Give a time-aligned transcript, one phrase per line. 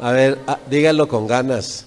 [0.00, 1.86] A ver, ah, díganlo con ganas.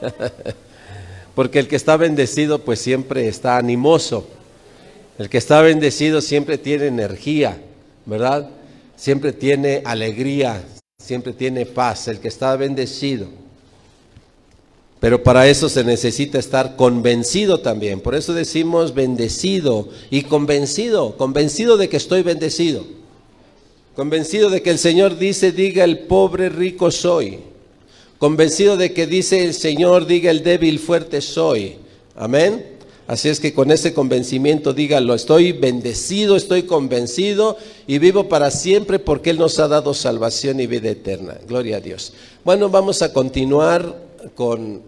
[1.34, 4.28] Porque el que está bendecido pues siempre está animoso.
[5.18, 7.58] El que está bendecido siempre tiene energía,
[8.06, 8.50] ¿verdad?
[8.96, 10.62] Siempre tiene alegría,
[10.98, 12.08] siempre tiene paz.
[12.08, 13.28] El que está bendecido.
[14.98, 18.00] Pero para eso se necesita estar convencido también.
[18.00, 22.99] Por eso decimos bendecido y convencido, convencido de que estoy bendecido.
[23.94, 27.38] Convencido de que el Señor dice, diga el pobre rico soy.
[28.18, 31.76] Convencido de que dice el Señor, diga el débil fuerte soy.
[32.14, 32.78] Amén.
[33.06, 37.56] Así es que con ese convencimiento dígalo, estoy bendecido, estoy convencido
[37.88, 41.36] y vivo para siempre porque Él nos ha dado salvación y vida eterna.
[41.48, 42.12] Gloria a Dios.
[42.44, 43.96] Bueno, vamos a continuar
[44.36, 44.82] con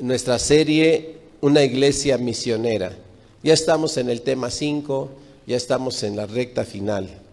[0.00, 2.96] nuestra serie Una iglesia misionera.
[3.44, 5.08] Ya estamos en el tema 5,
[5.46, 7.25] ya estamos en la recta final.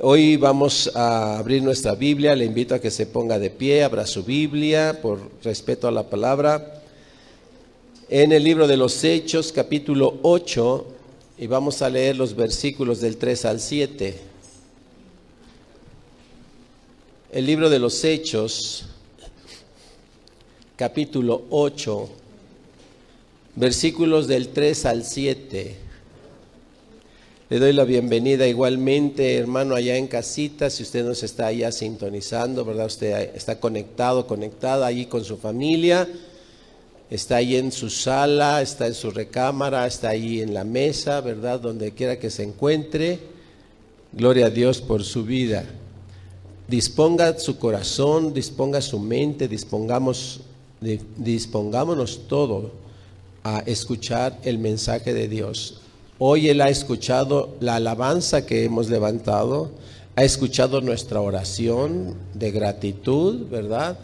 [0.00, 4.08] Hoy vamos a abrir nuestra Biblia, le invito a que se ponga de pie, abra
[4.08, 6.82] su Biblia por respeto a la palabra.
[8.08, 10.86] En el libro de los Hechos, capítulo 8,
[11.38, 14.18] y vamos a leer los versículos del 3 al 7.
[17.30, 18.86] El libro de los Hechos,
[20.74, 22.08] capítulo 8,
[23.54, 25.83] versículos del 3 al 7.
[27.54, 32.64] Le doy la bienvenida igualmente, hermano, allá en casita, si usted nos está allá sintonizando,
[32.64, 32.86] ¿verdad?
[32.86, 36.08] Usted está conectado, conectada allí con su familia,
[37.10, 41.60] está ahí en su sala, está en su recámara, está ahí en la mesa, ¿verdad?
[41.60, 43.20] Donde quiera que se encuentre.
[44.12, 45.64] Gloria a Dios por su vida.
[46.66, 50.40] Disponga su corazón, disponga su mente, dispongamos
[50.80, 52.72] dispongámonos todo
[53.44, 55.82] a escuchar el mensaje de Dios.
[56.18, 59.70] Hoy Él ha escuchado la alabanza que hemos levantado,
[60.16, 63.98] ha escuchado nuestra oración de gratitud, ¿verdad?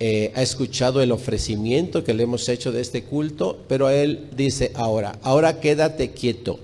[0.00, 4.72] Eh, ha escuchado el ofrecimiento que le hemos hecho de este culto, pero Él dice
[4.74, 6.58] ahora, ahora quédate quieto,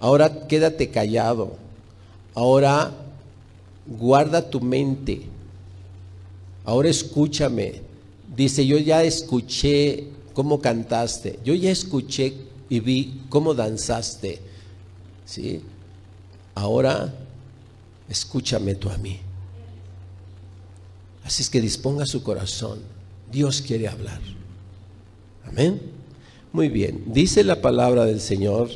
[0.00, 1.52] ahora quédate callado,
[2.34, 2.92] ahora
[3.86, 5.22] guarda tu mente,
[6.64, 7.92] ahora escúchame,
[8.36, 12.32] Dice, yo ya escuché cómo cantaste, yo ya escuché
[12.72, 14.40] y vi cómo danzaste.
[15.26, 15.60] ¿Sí?
[16.54, 17.12] Ahora
[18.08, 19.20] escúchame tú a mí.
[21.22, 22.80] Así es que disponga su corazón.
[23.30, 24.20] Dios quiere hablar.
[25.46, 25.82] Amén.
[26.50, 27.04] Muy bien.
[27.08, 28.70] Dice la palabra del Señor.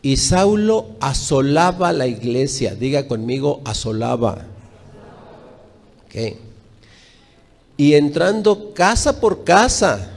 [0.00, 2.74] Y Saulo asolaba la iglesia.
[2.74, 4.46] Diga conmigo, asolaba.
[6.06, 6.38] Okay
[7.78, 10.10] y entrando casa por casa,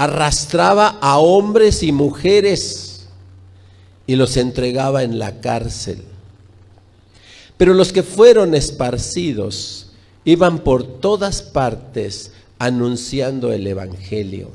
[0.00, 3.04] arrastraba a hombres y mujeres
[4.06, 6.02] y los entregaba en la cárcel.
[7.58, 9.88] Pero los que fueron esparcidos
[10.24, 14.48] iban por todas partes anunciando el Evangelio.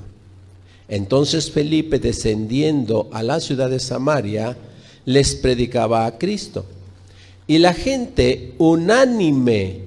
[0.87, 4.57] Entonces Felipe, descendiendo a la ciudad de Samaria,
[5.05, 6.65] les predicaba a Cristo.
[7.45, 9.81] Y la gente unánime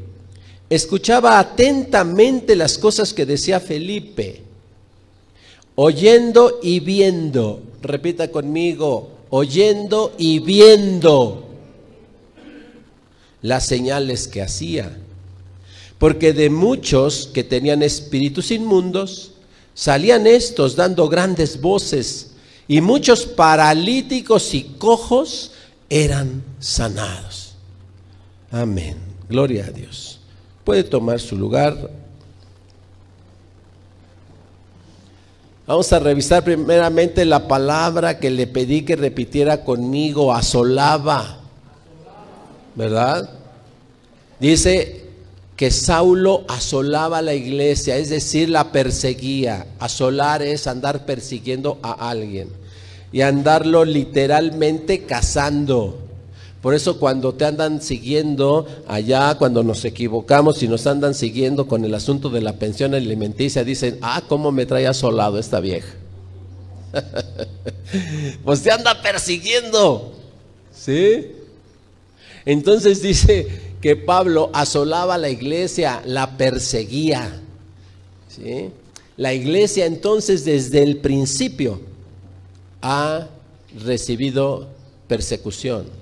[0.70, 4.46] escuchaba atentamente las cosas que decía Felipe,
[5.80, 11.44] oyendo y viendo, repita conmigo, oyendo y viendo
[13.42, 14.98] las señales que hacía.
[15.98, 19.34] Porque de muchos que tenían espíritus inmundos,
[19.72, 22.32] salían estos dando grandes voces,
[22.66, 25.52] y muchos paralíticos y cojos
[25.88, 27.54] eran sanados.
[28.50, 28.96] Amén.
[29.28, 30.18] Gloria a Dios
[30.68, 31.90] puede tomar su lugar.
[35.68, 41.40] Vamos a revisar primeramente la palabra que le pedí que repitiera conmigo, asolaba.
[42.74, 43.28] ¿Verdad?
[44.40, 45.04] Dice
[45.56, 49.66] que Saulo asolaba la iglesia, es decir, la perseguía.
[49.78, 52.48] Asolar es andar persiguiendo a alguien
[53.12, 56.07] y andarlo literalmente cazando.
[56.60, 61.84] Por eso cuando te andan siguiendo allá, cuando nos equivocamos y nos andan siguiendo con
[61.84, 65.94] el asunto de la pensión alimenticia, dicen, ah, ¿cómo me trae asolado esta vieja?
[68.44, 70.14] pues te anda persiguiendo.
[70.74, 71.32] ¿Sí?
[72.44, 73.46] Entonces dice
[73.80, 77.40] que Pablo asolaba la iglesia, la perseguía.
[78.28, 78.70] ¿Sí?
[79.16, 81.80] La iglesia entonces desde el principio
[82.82, 83.28] ha
[83.84, 84.68] recibido
[85.06, 85.97] persecución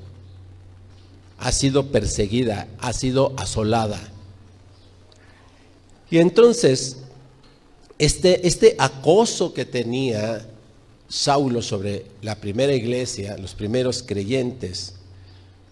[1.39, 4.01] ha sido perseguida, ha sido asolada.
[6.11, 6.99] Y entonces,
[7.99, 10.47] este, este acoso que tenía
[11.09, 14.95] Saulo sobre la primera iglesia, los primeros creyentes,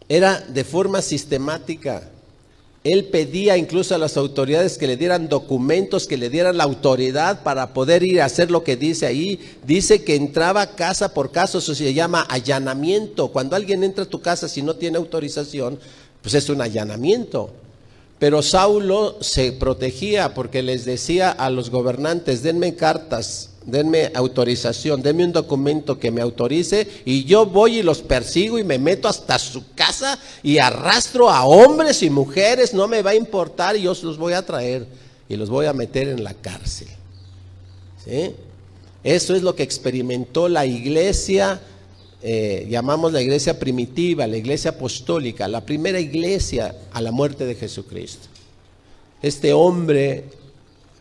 [0.07, 2.11] Era de forma sistemática.
[2.85, 7.43] Él pedía incluso a las autoridades que le dieran documentos, que le dieran la autoridad
[7.43, 9.41] para poder ir a hacer lo que dice ahí.
[9.67, 13.29] Dice que entraba casa por casa, eso se llama allanamiento.
[13.29, 15.79] Cuando alguien entra a tu casa si no tiene autorización,
[16.21, 17.51] pues es un allanamiento.
[18.19, 25.25] Pero Saulo se protegía porque les decía a los gobernantes, denme cartas, denme autorización, denme
[25.25, 29.39] un documento que me autorice y yo voy y los persigo y me meto hasta
[29.39, 33.95] su casa y arrastro a hombres y mujeres, no me va a importar y yo
[34.03, 34.87] los voy a traer
[35.29, 36.89] y los voy a meter en la cárcel.
[39.03, 41.61] Eso es lo que experimentó la iglesia,
[42.23, 47.55] eh, llamamos la iglesia primitiva, la iglesia apostólica, la primera iglesia a la muerte de
[47.55, 48.29] Jesucristo.
[49.23, 50.25] Este hombre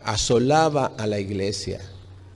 [0.02, 1.80] asolaba a la iglesia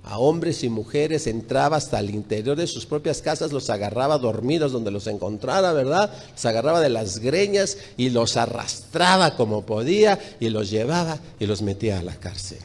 [0.09, 4.73] a hombres y mujeres, entraba hasta el interior de sus propias casas, los agarraba dormidos
[4.73, 6.11] donde los encontrara, ¿verdad?
[6.33, 11.61] Los agarraba de las greñas y los arrastraba como podía y los llevaba y los
[11.61, 12.59] metía a la cárcel.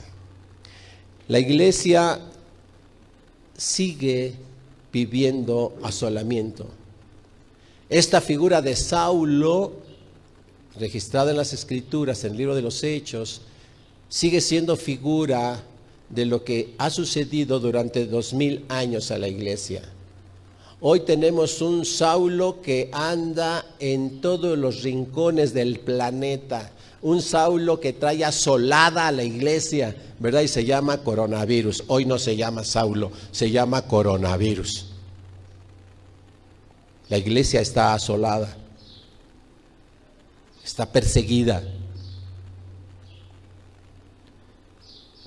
[1.28, 2.18] La iglesia
[3.58, 4.36] sigue
[4.94, 6.66] viviendo asolamiento.
[7.90, 9.74] Esta figura de Saulo,
[10.80, 13.42] registrada en las escrituras, en el libro de los Hechos,
[14.08, 15.62] sigue siendo figura
[16.14, 19.82] de lo que ha sucedido durante dos mil años a la iglesia.
[20.80, 26.72] Hoy tenemos un Saulo que anda en todos los rincones del planeta,
[27.02, 30.42] un Saulo que trae asolada a la iglesia, ¿verdad?
[30.42, 31.86] Y se llama coronavirus.
[31.88, 34.88] Hoy no se llama Saulo, se llama coronavirus.
[37.10, 38.56] La iglesia está asolada,
[40.64, 41.64] está perseguida.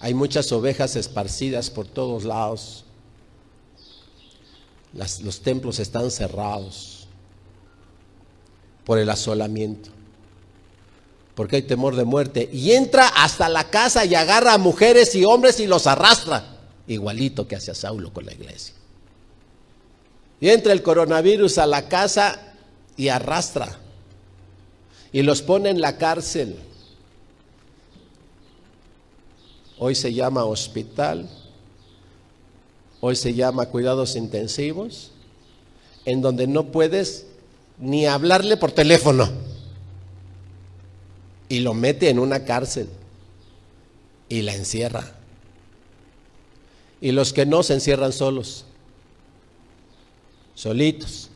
[0.01, 2.85] Hay muchas ovejas esparcidas por todos lados.
[4.93, 7.07] los templos están cerrados
[8.85, 9.91] por el asolamiento.
[11.35, 12.49] Porque hay temor de muerte.
[12.53, 16.57] Y entra hasta la casa y agarra a mujeres y hombres y los arrastra.
[16.87, 18.75] Igualito que hacía Saulo con la iglesia.
[20.41, 22.55] Y entra el coronavirus a la casa
[22.97, 23.79] y arrastra.
[25.13, 26.57] Y los pone en la cárcel.
[29.79, 31.29] Hoy se llama hospital,
[33.01, 35.11] hoy se llama cuidados intensivos,
[36.05, 37.27] en donde no puedes
[37.79, 39.29] ni hablarle por teléfono.
[41.49, 42.89] Y lo mete en una cárcel
[44.29, 45.13] y la encierra.
[47.01, 48.65] Y los que no se encierran solos,
[50.55, 51.29] solitos,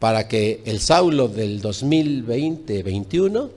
[0.00, 3.50] para que el Saulo del 2020-21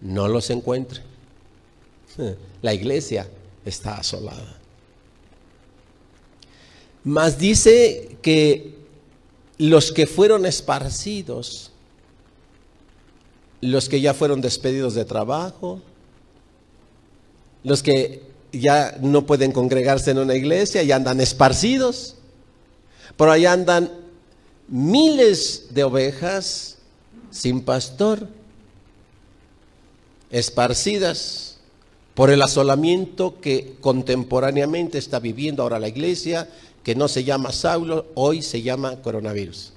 [0.00, 1.07] no los encuentre.
[2.62, 3.28] La iglesia
[3.64, 4.58] está asolada.
[7.04, 8.74] Mas dice que
[9.58, 11.70] los que fueron esparcidos,
[13.60, 15.80] los que ya fueron despedidos de trabajo,
[17.64, 18.22] los que
[18.52, 22.16] ya no pueden congregarse en una iglesia y andan esparcidos,
[23.16, 23.90] por allá andan
[24.68, 26.78] miles de ovejas
[27.30, 28.28] sin pastor,
[30.30, 31.57] esparcidas
[32.18, 36.50] por el asolamiento que contemporáneamente está viviendo ahora la iglesia,
[36.82, 39.72] que no se llama Saulo, hoy se llama coronavirus.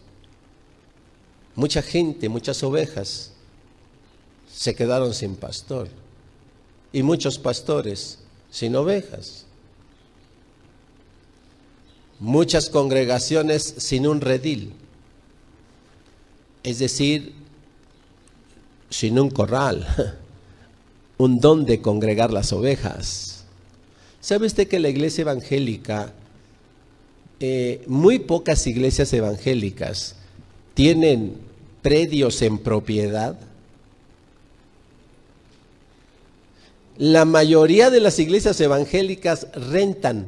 [1.53, 3.33] Mucha gente, muchas ovejas
[4.51, 5.87] se quedaron sin pastor
[6.91, 8.17] y muchos pastores
[8.49, 9.45] sin ovejas.
[12.19, 14.73] Muchas congregaciones sin un redil,
[16.63, 17.35] es decir,
[18.89, 20.17] sin un corral
[21.21, 23.43] un don de congregar las ovejas.
[24.19, 26.13] ¿Sabe usted que la iglesia evangélica,
[27.39, 30.15] eh, muy pocas iglesias evangélicas
[30.73, 31.37] tienen
[31.83, 33.37] predios en propiedad?
[36.97, 40.27] La mayoría de las iglesias evangélicas rentan,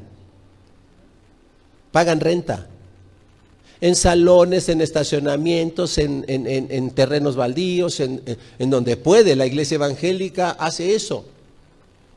[1.91, 2.67] pagan renta
[3.82, 8.22] en salones, en estacionamientos, en, terrenos baldíos, en,
[8.70, 9.36] donde puede.
[9.36, 11.25] La iglesia evangélica hace eso.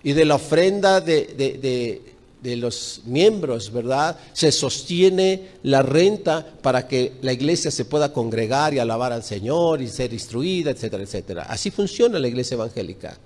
[0.02, 2.02] Y de la ofrenda de,
[2.46, 4.16] de los miembros, ¿verdad?
[4.32, 9.82] Se sostiene la renta para que la iglesia se pueda congregar y alabar al Señor
[9.82, 11.42] y ser instruida, etcétera, etcétera.
[11.44, 13.18] Así funciona la iglesia evangélica.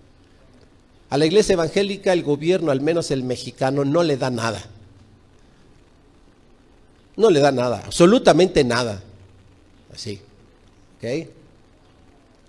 [1.11, 4.65] A la iglesia evangélica el gobierno, al menos el mexicano, no le da nada.
[7.17, 9.03] No le da nada, absolutamente nada.
[9.93, 10.21] Así.
[10.99, 11.29] ¿Ok?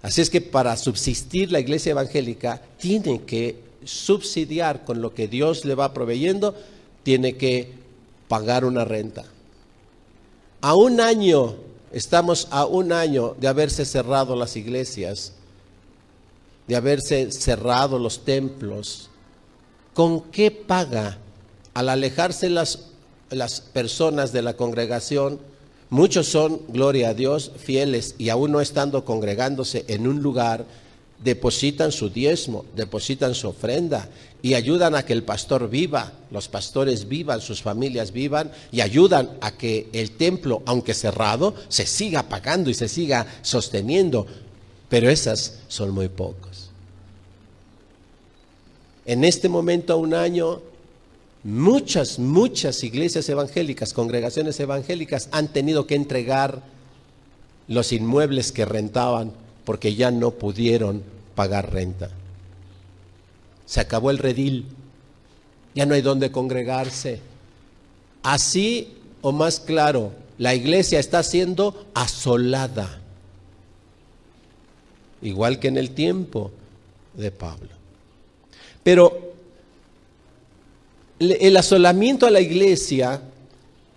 [0.01, 5.65] Así es que para subsistir la iglesia evangélica tiene que subsidiar con lo que Dios
[5.65, 6.55] le va proveyendo,
[7.03, 7.73] tiene que
[8.27, 9.25] pagar una renta.
[10.61, 11.55] A un año
[11.91, 15.33] estamos a un año de haberse cerrado las iglesias,
[16.67, 19.09] de haberse cerrado los templos.
[19.93, 21.17] ¿Con qué paga
[21.73, 22.90] al alejarse las,
[23.31, 25.39] las personas de la congregación?
[25.89, 30.65] Muchos son, gloria a Dios, fieles y aún no estando congregándose en un lugar,
[31.23, 34.09] depositan su diezmo, depositan su ofrenda
[34.41, 39.37] y ayudan a que el pastor viva, los pastores vivan, sus familias vivan y ayudan
[39.41, 44.25] a que el templo, aunque cerrado, se siga pagando y se siga sosteniendo.
[44.89, 46.71] Pero esas son muy pocos.
[49.05, 50.61] En este momento, a un año,
[51.43, 56.61] muchas, muchas iglesias evangélicas, congregaciones evangélicas han tenido que entregar
[57.67, 59.31] los inmuebles que rentaban
[59.65, 61.03] porque ya no pudieron
[61.35, 62.09] pagar renta.
[63.65, 64.65] Se acabó el redil,
[65.73, 67.21] ya no hay donde congregarse.
[68.23, 72.99] Así o más claro, la iglesia está siendo asolada,
[75.21, 76.51] igual que en el tiempo
[77.13, 77.69] de Pablo.
[78.83, 79.30] Pero
[81.29, 83.21] el asolamiento a la iglesia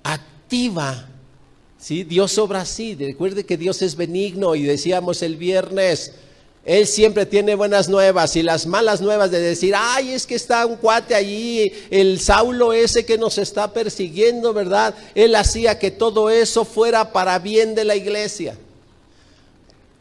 [0.03, 1.09] activa
[1.85, 2.03] ¿sí?
[2.03, 2.95] Dios obra así.
[2.95, 6.13] Recuerde que Dios es benigno y decíamos el viernes,
[6.65, 10.65] Él siempre tiene buenas nuevas y las malas nuevas de decir, ay, es que está
[10.65, 14.95] un cuate allí, el Saulo ese que nos está persiguiendo, ¿verdad?
[15.15, 18.57] Él hacía que todo eso fuera para bien de la iglesia.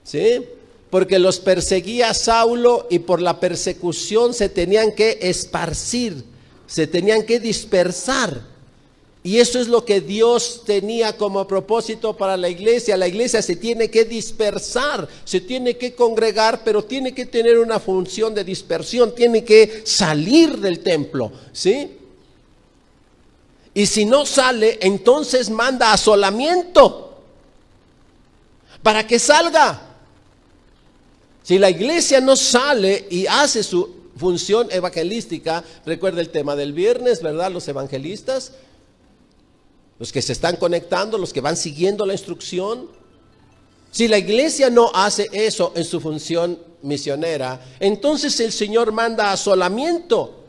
[0.06, 0.42] ¿Sí?
[0.90, 6.24] Porque los perseguía Saulo y por la persecución se tenían que esparcir,
[6.68, 8.54] se tenían que dispersar.
[9.26, 12.98] Y eso es lo que Dios tenía como propósito para la iglesia.
[12.98, 17.80] La iglesia se tiene que dispersar, se tiene que congregar, pero tiene que tener una
[17.80, 22.00] función de dispersión, tiene que salir del templo, ¿sí?
[23.74, 27.22] Y si no sale, entonces manda asolamiento
[28.84, 29.82] para que salga.
[31.44, 37.22] Si la iglesia no sale y hace su función evangelística, recuerda el tema del viernes,
[37.22, 37.52] ¿verdad?
[37.52, 38.54] Los evangelistas
[40.00, 42.90] los que se están conectando, los que van siguiendo la instrucción.
[43.92, 50.43] Si la iglesia no hace eso en su función misionera, entonces el Señor manda asolamiento.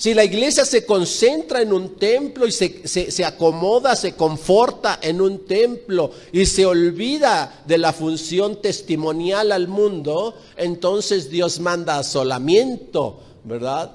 [0.00, 5.20] Si la iglesia se concentra en un templo y se, se, acomoda, se conforta en
[5.20, 13.20] un templo y se olvida de la función testimonial al mundo, entonces Dios manda asolamiento,
[13.44, 13.94] ¿verdad?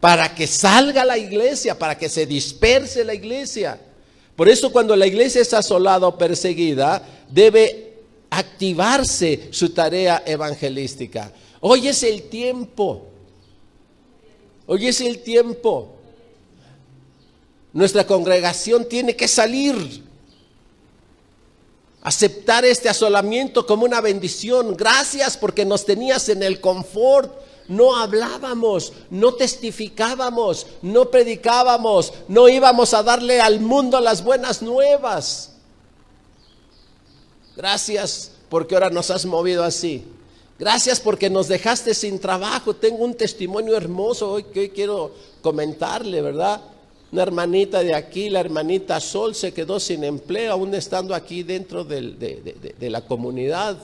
[0.00, 3.80] para que salga la iglesia, para que se disperse la iglesia.
[4.34, 7.00] Por eso cuando la iglesia es asolada o perseguida,
[7.30, 7.94] debe
[8.28, 11.32] activarse su tarea evangelística.
[11.60, 13.13] Hoy es el tiempo.
[14.66, 15.94] Hoy es el tiempo.
[17.72, 20.02] Nuestra congregación tiene que salir.
[22.02, 24.76] Aceptar este asolamiento como una bendición.
[24.76, 32.92] Gracias porque nos tenías en el confort no hablábamos, no testificábamos, no predicábamos, no íbamos
[32.94, 35.52] a darle al mundo las buenas nuevas.
[37.56, 40.04] Gracias porque ahora nos has movido así.
[40.64, 42.74] Gracias porque nos dejaste sin trabajo.
[42.74, 46.58] Tengo un testimonio hermoso hoy que hoy quiero comentarle, ¿verdad?
[47.12, 51.84] Una hermanita de aquí, la hermanita Sol, se quedó sin empleo, aún estando aquí dentro
[51.84, 52.12] de,
[52.78, 53.76] de la comunidad,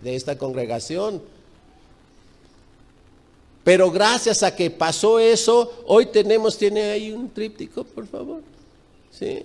[0.00, 1.20] de esta congregación.
[3.62, 8.40] Pero gracias a que pasó eso, hoy tenemos, tiene ahí un tríptico, por favor.
[9.10, 9.42] Sí.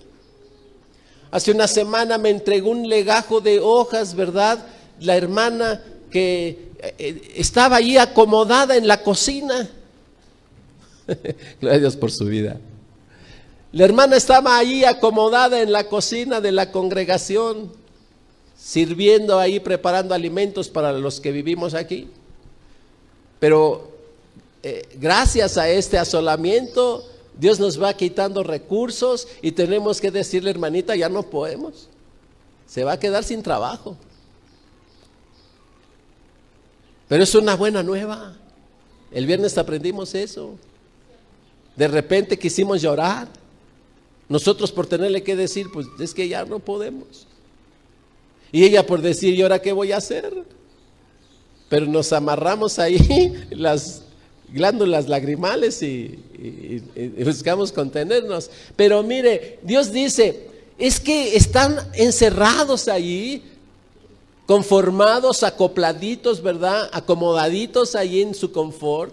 [1.30, 4.64] Hace una semana me entregó un legajo de hojas, ¿verdad?
[5.00, 9.68] La hermana que eh, estaba ahí acomodada en la cocina.
[11.60, 12.58] Gracias por su vida.
[13.72, 17.70] La hermana estaba ahí acomodada en la cocina de la congregación,
[18.56, 22.08] sirviendo ahí, preparando alimentos para los que vivimos aquí.
[23.38, 23.92] Pero
[24.62, 27.06] eh, gracias a este asolamiento,
[27.38, 31.88] Dios nos va quitando recursos y tenemos que decirle, hermanita, ya no podemos.
[32.66, 33.96] Se va a quedar sin trabajo.
[37.08, 38.36] Pero es una buena nueva.
[39.10, 40.56] El viernes aprendimos eso.
[41.76, 43.28] De repente quisimos llorar.
[44.28, 47.26] Nosotros por tenerle que decir, pues es que ya no podemos.
[48.52, 50.44] Y ella por decir, ¿y ahora qué voy a hacer?
[51.68, 54.02] Pero nos amarramos ahí las
[54.52, 56.18] glándulas lagrimales y,
[57.24, 58.50] buscamos contenernos.
[58.76, 60.46] Pero mire, Dios dice,
[60.78, 63.42] es que están encerrados allí,
[64.48, 66.88] conformados, acopladitos, ¿verdad?
[66.94, 69.12] Acomodaditos allí en su confort.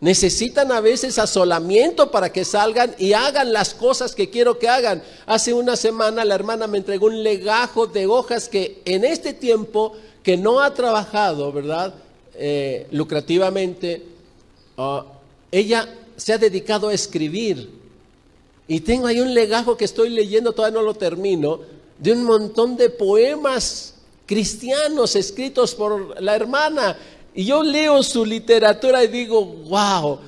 [0.00, 5.00] Necesitan a veces asolamiento para que salgan y hagan las cosas que quiero que hagan.
[5.26, 9.92] Hace una semana la hermana me entregó un legajo de hojas que en este tiempo
[10.24, 11.94] que no ha trabajado, ¿verdad?
[12.34, 14.06] Eh, lucrativamente,
[14.76, 15.06] ah,
[15.52, 17.70] ella se ha dedicado a escribir.
[18.66, 21.60] Y tengo ahí un legajo que estoy leyendo, todavía no lo termino,
[21.96, 23.94] de un montón de poemas
[24.28, 26.96] cristianos escritos por la hermana.
[27.34, 30.20] Y yo leo su literatura y digo, wow,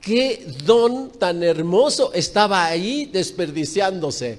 [0.00, 4.38] qué don tan hermoso estaba ahí desperdiciándose.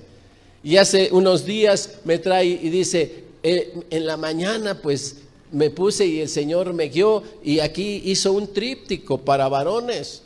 [0.63, 5.17] Y hace unos días me trae y dice, eh, en la mañana pues
[5.51, 10.23] me puse y el Señor me guió y aquí hizo un tríptico para varones.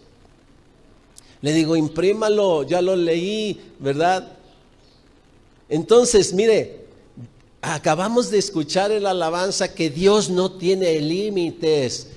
[1.41, 4.32] Le digo, imprímalo, ya lo leí, ¿verdad?
[5.67, 6.87] Entonces, mire,
[7.75, 12.07] acabamos de escuchar en la alabanza que Dios no tiene límites.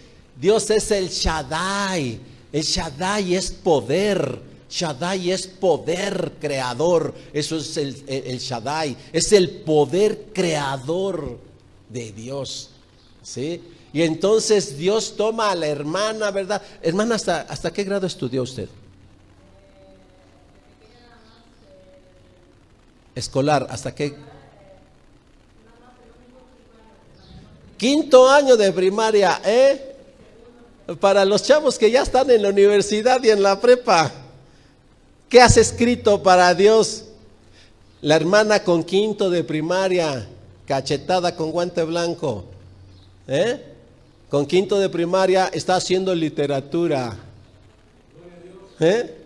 [0.40, 2.20] Dios es el Shaddai.
[2.52, 4.40] El Shaddai es poder.
[4.70, 7.14] Shaddai es poder creador.
[7.32, 8.96] Eso es el, el, Shaddai.
[9.12, 11.38] Es el poder creador
[11.88, 12.70] de Dios.
[13.22, 13.60] ¿Sí?
[13.92, 16.62] Y entonces Dios toma a la hermana, ¿verdad?
[16.80, 18.68] Hermana, ¿hasta, hasta qué grado estudió usted?
[23.14, 24.29] Escolar, ¿hasta qué?
[27.80, 29.94] Quinto año de primaria, ¿eh?
[31.00, 34.12] Para los chavos que ya están en la universidad y en la prepa,
[35.30, 37.06] ¿qué has escrito para Dios?
[38.02, 40.28] La hermana con quinto de primaria,
[40.66, 42.44] cachetada con guante blanco,
[43.26, 43.64] ¿eh?
[44.28, 47.16] Con quinto de primaria está haciendo literatura.
[48.78, 49.16] ¿Eh?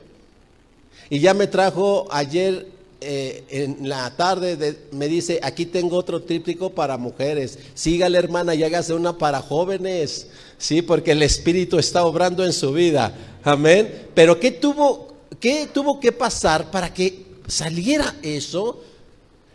[1.11, 2.68] Y ya me trajo ayer
[3.04, 7.58] eh, en la tarde me dice, aquí tengo otro tríptico para mujeres.
[7.75, 10.28] Sígale hermana y hágase una para jóvenes.
[10.58, 13.14] Sí, porque el Espíritu está obrando en su vida.
[13.42, 14.08] Amén.
[14.14, 18.82] Pero ¿qué tuvo, qué tuvo que pasar para que saliera eso?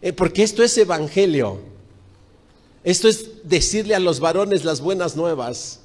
[0.01, 1.59] Eh, porque esto es evangelio.
[2.83, 5.79] Esto es decirle a los varones las buenas nuevas.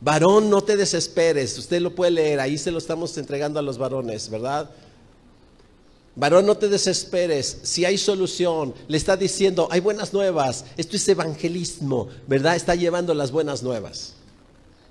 [0.00, 1.58] Varón, no te desesperes.
[1.58, 2.40] Usted lo puede leer.
[2.40, 4.70] Ahí se lo estamos entregando a los varones, ¿verdad?
[6.16, 11.08] Varón, no te desesperes, si hay solución, le está diciendo, hay buenas nuevas, esto es
[11.08, 12.56] evangelismo, ¿verdad?
[12.56, 14.14] Está llevando las buenas nuevas.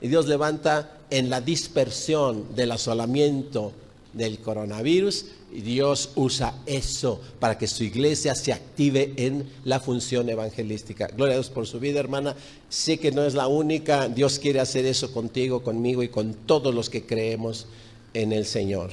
[0.02, 3.74] Y Dios levanta en la dispersión del asolamiento
[4.14, 10.30] del coronavirus y Dios usa eso para que su iglesia se active en la función
[10.30, 11.08] evangelística.
[11.08, 12.36] Gloria a Dios por su vida, hermana.
[12.70, 16.74] Sé que no es la única, Dios quiere hacer eso contigo, conmigo y con todos
[16.74, 17.68] los que creemos
[18.14, 18.92] en el Señor.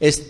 [0.00, 0.22] Es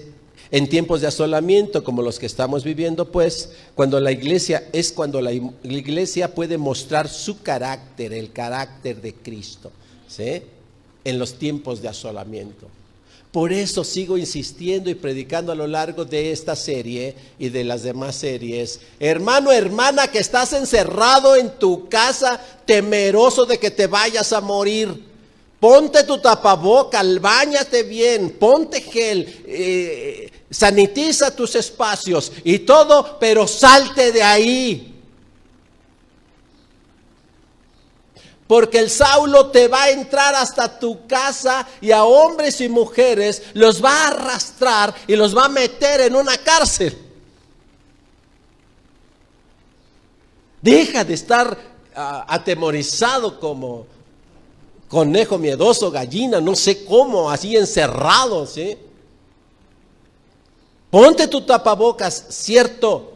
[0.50, 5.20] en tiempos de asolamiento como los que estamos viviendo, pues, cuando la iglesia es cuando
[5.20, 9.72] la, iglesia puede mostrar su carácter, el carácter de Cristo,
[10.08, 10.42] ¿sí?
[11.04, 12.68] En los tiempos de asolamiento.
[13.34, 17.82] Por eso sigo insistiendo y predicando a lo largo de esta serie y de las
[17.82, 18.78] demás series.
[19.00, 25.02] Hermano, hermana, que estás encerrado en tu casa, temeroso de que te vayas a morir.
[25.58, 34.12] Ponte tu tapaboca, bañate bien, ponte gel, eh, sanitiza tus espacios y todo, pero salte
[34.12, 34.90] de ahí.
[38.46, 43.42] Porque el Saulo te va a entrar hasta tu casa y a hombres y mujeres
[43.54, 46.96] los va a arrastrar y los va a meter en una cárcel.
[50.60, 51.58] Deja de estar
[51.96, 53.86] ah, atemorizado como
[54.88, 58.78] conejo miedoso, gallina, no sé cómo, así encerrado, ¿sí?
[60.94, 63.14] Ponte tu tapabocas, cierto.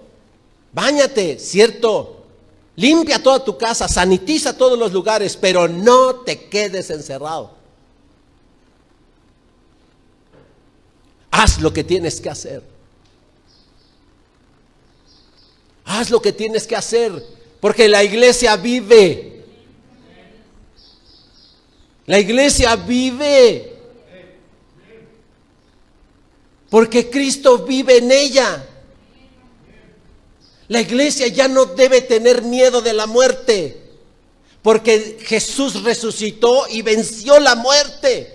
[0.72, 2.24] Báñate, cierto.
[2.74, 7.52] Limpia toda tu casa, sanitiza todos los lugares, pero no te quedes encerrado.
[11.30, 12.64] Haz lo que tienes que hacer.
[15.84, 17.24] Haz lo que tienes que hacer,
[17.60, 19.44] porque la iglesia vive.
[22.06, 23.67] La iglesia vive.
[26.70, 28.66] Porque Cristo vive en ella.
[30.68, 33.88] La iglesia ya no debe tener miedo de la muerte.
[34.62, 38.34] Porque Jesús resucitó y venció la muerte.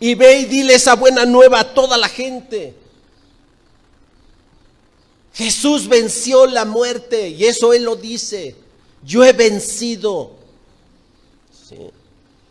[0.00, 2.74] Y ve y dile esa buena nueva a toda la gente.
[5.34, 8.56] Jesús venció la muerte y eso Él lo dice.
[9.04, 10.37] Yo he vencido.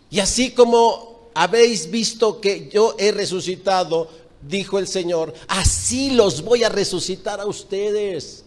[0.10, 4.10] Y así como habéis visto que yo he resucitado,
[4.42, 8.44] dijo el Señor, así los voy a resucitar a ustedes.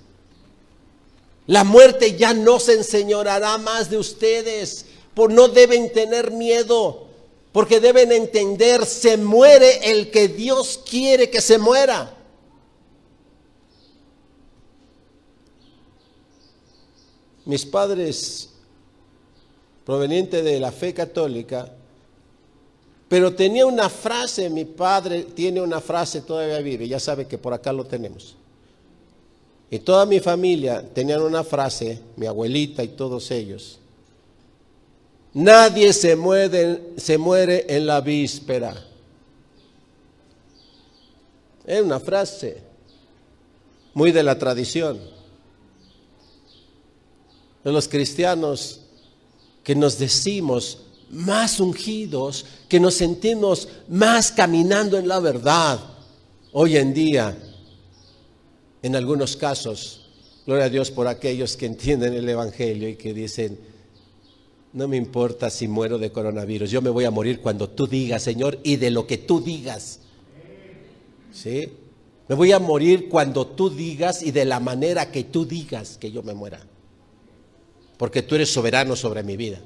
[1.46, 4.86] La muerte ya no se enseñorará más de ustedes.
[5.14, 7.08] Por no deben tener miedo,
[7.52, 12.16] porque deben entender, se muere el que Dios quiere que se muera.
[17.44, 18.50] Mis padres,
[19.84, 21.72] provenientes de la fe católica,
[23.08, 27.52] pero tenía una frase, mi padre tiene una frase, todavía vive, ya sabe que por
[27.52, 28.36] acá lo tenemos.
[29.70, 33.78] Y toda mi familia tenían una frase, mi abuelita y todos ellos.
[35.32, 38.74] Nadie se muere, se muere en la víspera.
[41.64, 42.58] Es una frase
[43.94, 45.00] muy de la tradición.
[47.62, 48.80] De los cristianos
[49.64, 50.78] que nos decimos
[51.10, 55.80] más ungidos, que nos sentimos más caminando en la verdad.
[56.52, 57.36] Hoy en día
[58.82, 60.08] en algunos casos,
[60.46, 63.58] gloria a Dios por aquellos que entienden el Evangelio y que dicen,
[64.72, 68.22] no me importa si muero de coronavirus, yo me voy a morir cuando tú digas,
[68.22, 70.00] Señor, y de lo que tú digas.
[71.32, 71.72] ¿Sí?
[72.28, 76.10] Me voy a morir cuando tú digas y de la manera que tú digas que
[76.10, 76.60] yo me muera.
[78.00, 79.60] Porque tú eres soberano sobre mi vida.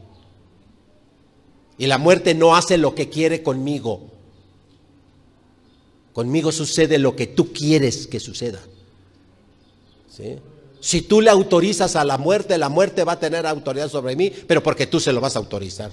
[1.78, 4.10] Y la muerte no hace lo que quiere conmigo.
[6.12, 8.58] Conmigo sucede lo que tú quieres que suceda.
[10.80, 14.32] Si tú le autorizas a la muerte, la muerte va a tener autoridad sobre mí,
[14.48, 15.92] pero porque tú se lo vas a autorizar.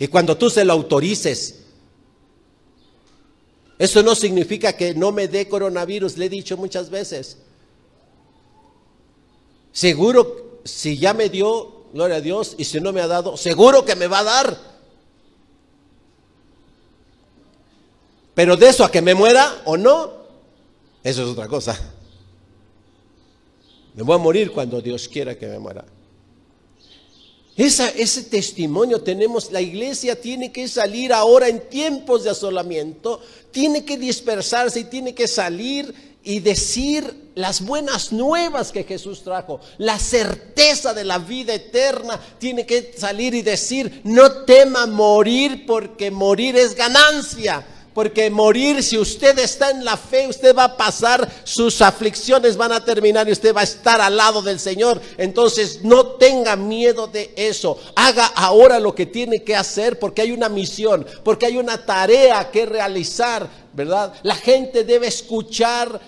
[0.00, 1.60] Y cuando tú se lo autorices,
[3.78, 7.38] eso no significa que no me dé coronavirus, le he dicho muchas veces.
[9.70, 13.84] Seguro, si ya me dio, gloria a Dios, y si no me ha dado, seguro
[13.84, 14.58] que me va a dar.
[18.34, 20.12] Pero de eso a que me muera o no,
[21.04, 21.78] eso es otra cosa.
[23.94, 25.84] Me voy a morir cuando Dios quiera que me muera.
[27.56, 33.20] ese testimonio tenemos, la iglesia tiene que salir ahora en tiempos de asolamiento,
[33.52, 39.60] tiene que dispersarse y tiene que salir y decir las buenas nuevas que Jesús trajo,
[39.78, 46.10] la certeza de la vida eterna, tiene que salir y decir, no tema morir porque
[46.10, 47.66] morir es ganancia.
[47.94, 52.72] Porque morir, si usted está en la fe, usted va a pasar, sus aflicciones van
[52.72, 55.00] a terminar y usted va a estar al lado del Señor.
[55.16, 57.78] Entonces no tenga miedo de eso.
[57.94, 62.50] Haga ahora lo que tiene que hacer porque hay una misión, porque hay una tarea
[62.50, 64.12] que realizar, ¿verdad?
[64.24, 66.00] La gente debe escuchar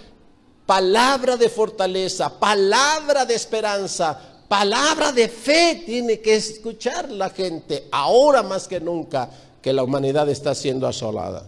[0.66, 5.82] palabra de fortaleza, palabra de esperanza, palabra de fe.
[5.86, 9.30] Tiene que escuchar la gente ahora más que nunca
[9.62, 11.44] que la humanidad está siendo asolada.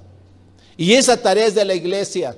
[0.77, 2.37] Y esa tarea es de la iglesia.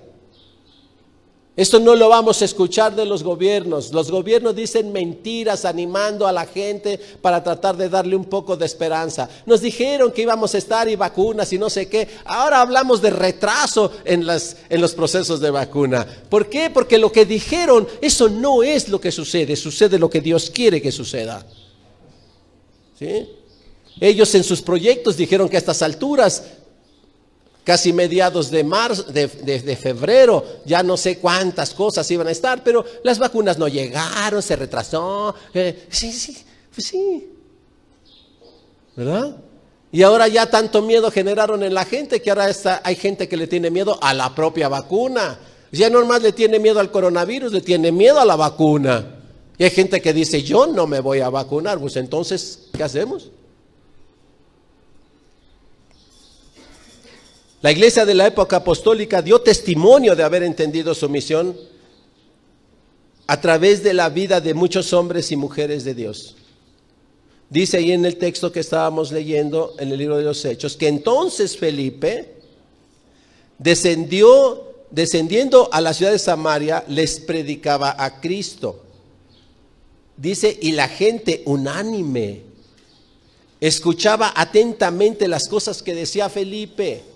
[1.61, 3.93] Esto no lo vamos a escuchar de los gobiernos.
[3.93, 8.65] Los gobiernos dicen mentiras animando a la gente para tratar de darle un poco de
[8.65, 9.29] esperanza.
[9.45, 12.09] Nos dijeron que íbamos a estar y vacunas y no sé qué.
[12.25, 14.27] Ahora hablamos de retraso en,
[14.71, 16.07] en los procesos de vacuna.
[16.31, 16.71] ¿Por qué?
[16.71, 19.55] Porque lo que dijeron, eso no es lo que sucede.
[19.55, 21.45] Sucede lo que Dios quiere que suceda.
[22.99, 23.29] ¿Sí?
[24.01, 26.43] Ellos en sus proyectos dijeron que a estas alturas
[27.71, 32.85] casi mediados de marzo, de, febrero, ya no sé cuántas cosas iban a estar, pero
[33.05, 35.37] las vacunas no llegaron, se retrasó.
[35.55, 36.37] Eh, sí, sí,
[36.75, 37.31] pues sí.
[38.97, 39.37] ¿Verdad?
[39.93, 43.37] Y ahora ya tanto miedo generaron en la gente que ahora está, hay gente que
[43.37, 45.39] le tiene miedo a la propia vacuna.
[45.71, 49.15] Ya no más le tiene miedo al coronavirus, le tiene miedo a la vacuna.
[49.59, 51.79] Y hay gente que dice, yo no me voy a vacunar.
[51.79, 53.31] Pues entonces, ¿qué hacemos?
[57.63, 61.57] La iglesia de la época apostólica dio testimonio de haber entendido su misión
[63.27, 66.37] a través de la vida de muchos hombres y mujeres de Dios.
[67.51, 70.89] Dice ahí en el texto que estábamos leyendo en el libro de los Hechos que
[70.89, 72.37] entonces Felipe
[73.59, 78.85] descendió, descendiendo a la ciudad de Samaria, les predicaba a Cristo.
[80.17, 82.43] Dice, y la gente unánime
[83.61, 87.10] escuchaba atentamente las cosas que decía Felipe.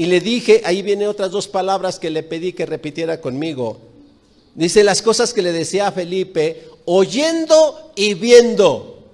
[0.00, 3.76] Y le dije, ahí vienen otras dos palabras que le pedí que repitiera conmigo.
[4.54, 9.04] Dice las cosas que le decía a Felipe, oyendo y viendo.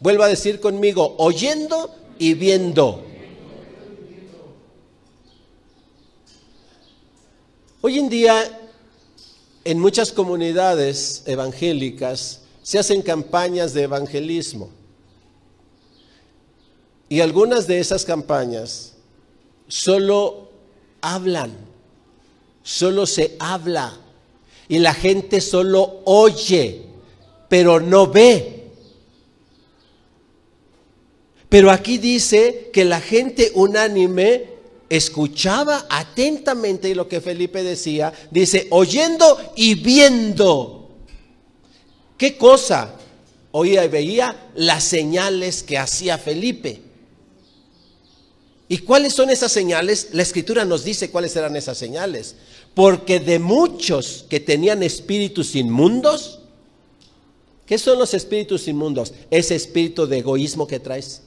[0.00, 3.04] Vuelvo a decir conmigo, oyendo y viendo.
[7.82, 8.62] Hoy en día,
[9.62, 14.70] en muchas comunidades evangélicas, se hacen campañas de evangelismo.
[17.10, 18.93] Y algunas de esas campañas
[19.68, 20.50] solo
[21.00, 21.52] hablan,
[22.62, 23.98] solo se habla.
[24.68, 26.82] Y la gente solo oye,
[27.48, 28.64] pero no ve.
[31.48, 34.54] Pero aquí dice que la gente unánime
[34.88, 40.88] escuchaba atentamente lo que Felipe decía, dice, oyendo y viendo.
[42.16, 42.96] ¿Qué cosa?
[43.52, 46.80] Oía y veía las señales que hacía Felipe.
[48.74, 50.08] ¿Y cuáles son esas señales?
[50.14, 52.34] La escritura nos dice cuáles eran esas señales.
[52.74, 56.40] Porque de muchos que tenían espíritus inmundos,
[57.66, 59.14] ¿qué son los espíritus inmundos?
[59.30, 61.22] Ese espíritu de egoísmo que traes.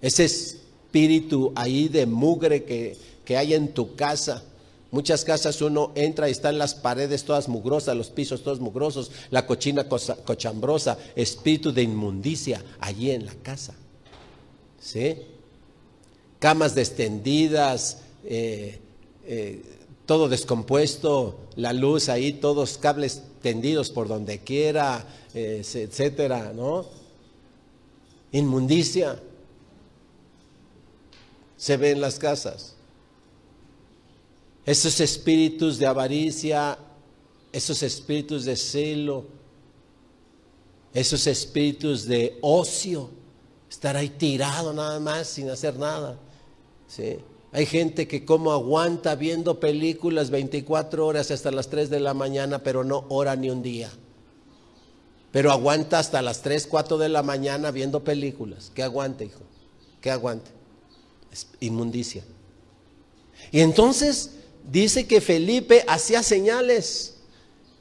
[0.00, 4.44] Ese espíritu ahí de mugre que, que hay en tu casa.
[4.92, 9.48] Muchas casas uno entra y están las paredes todas mugrosas, los pisos todos mugrosos, la
[9.48, 13.74] cochina cochambrosa, espíritu de inmundicia allí en la casa.
[14.80, 15.16] ¿Sí?
[16.38, 18.78] Camas descendidas, eh,
[19.24, 19.62] eh,
[20.06, 26.86] todo descompuesto, la luz ahí, todos cables tendidos por donde quiera, eh, etcétera, ¿no?
[28.32, 29.20] Inmundicia
[31.56, 32.74] se ve en las casas.
[34.64, 36.78] Esos espíritus de avaricia,
[37.52, 39.26] esos espíritus de celo,
[40.92, 43.10] esos espíritus de ocio,
[43.70, 46.18] estar ahí tirado nada más sin hacer nada.
[46.88, 47.18] ¿sí?
[47.52, 52.58] Hay gente que como aguanta viendo películas 24 horas hasta las 3 de la mañana,
[52.62, 53.90] pero no ora ni un día.
[55.32, 58.70] Pero aguanta hasta las 3, 4 de la mañana viendo películas.
[58.74, 59.40] Que aguante, hijo.
[60.00, 60.50] Que aguante.
[61.32, 62.24] Es inmundicia.
[63.50, 64.32] Y entonces
[64.70, 67.14] dice que Felipe hacía señales,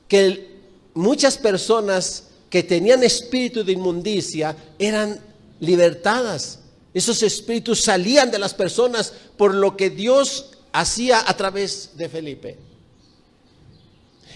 [0.08, 0.56] que
[0.93, 5.19] muchas personas que tenían espíritu de inmundicia eran
[5.60, 6.60] libertadas.
[6.94, 12.58] Esos espíritus salían de las personas por lo que Dios hacía a través de Felipe.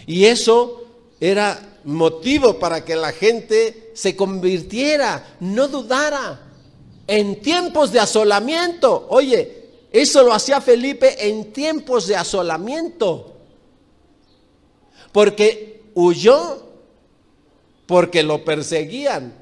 [0.05, 0.83] Y eso
[1.19, 6.47] era motivo para que la gente se convirtiera, no dudara.
[7.07, 9.59] En tiempos de asolamiento, oye,
[9.91, 13.35] eso lo hacía Felipe en tiempos de asolamiento.
[15.11, 16.63] Porque huyó,
[17.87, 19.33] porque lo perseguían.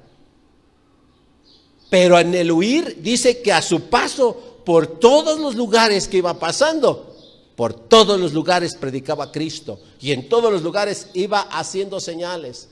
[1.89, 6.38] Pero en el huir dice que a su paso por todos los lugares que iba
[6.38, 7.15] pasando,
[7.56, 12.67] por todos los lugares predicaba Cristo y en todos los lugares iba haciendo señales.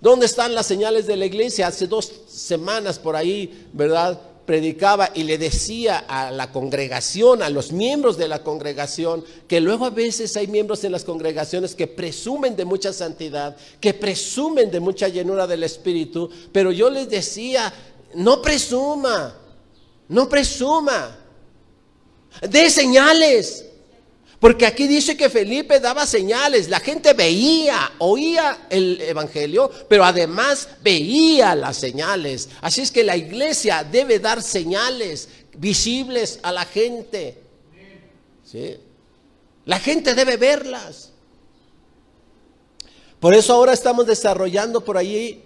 [0.00, 1.68] ¿Dónde están las señales de la iglesia?
[1.68, 4.20] Hace dos semanas por ahí, ¿verdad?
[4.46, 9.84] predicaba y le decía a la congregación, a los miembros de la congregación, que luego
[9.84, 14.80] a veces hay miembros en las congregaciones que presumen de mucha santidad, que presumen de
[14.80, 17.74] mucha llenura del Espíritu, pero yo les decía,
[18.16, 19.34] no presuma,
[20.08, 21.18] no presuma.
[22.40, 23.64] De señales.
[24.38, 30.68] Porque aquí dice que Felipe daba señales, la gente veía, oía el Evangelio, pero además
[30.82, 32.50] veía las señales.
[32.60, 37.38] Así es que la iglesia debe dar señales visibles a la gente.
[38.44, 38.76] ¿Sí?
[39.64, 41.12] La gente debe verlas.
[43.20, 45.45] Por eso ahora estamos desarrollando por ahí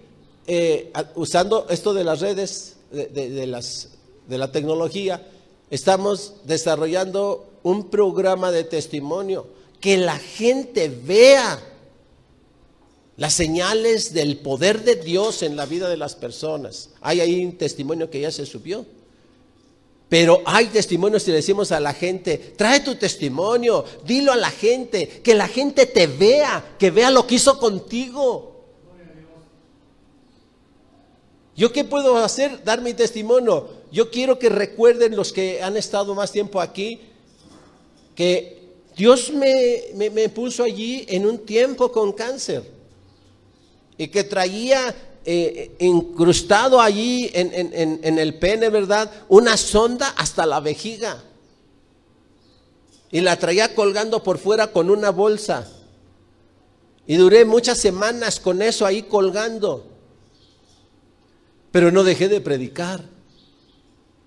[0.53, 5.25] eh, usando esto de las redes, de, de la tecnología,
[5.71, 9.47] estamos desarrollando un programa de testimonio,
[9.81, 11.63] que la gente vea
[13.17, 16.91] las señales del poder de Dios en la vida de las personas.
[17.01, 18.85] Hay ahí un testimonio que ya se subió.
[20.09, 24.51] Pero hay testimonios si le decimos a la gente, trae tu testimonio, dilo a la
[24.51, 28.60] gente, que la gente te vea, que vea lo que hizo contigo.
[31.61, 32.64] ¿Yo qué puedo hacer?
[32.64, 33.68] Dar mi testimonio.
[33.92, 37.03] Yo quiero que recuerden los que han estado más tiempo aquí,
[38.14, 38.62] que
[38.96, 42.64] Dios me, puso allí en un tiempo con cáncer
[43.99, 44.94] y que traía
[45.27, 49.12] eh, incrustado allí en, en el pene, ¿verdad?
[49.29, 51.23] Una sonda hasta la vejiga.
[53.11, 55.70] Y la traía colgando por fuera con una bolsa.
[57.07, 59.89] Y duré muchas semanas con eso ahí colgando.
[61.72, 63.04] Pero no dejé de predicar.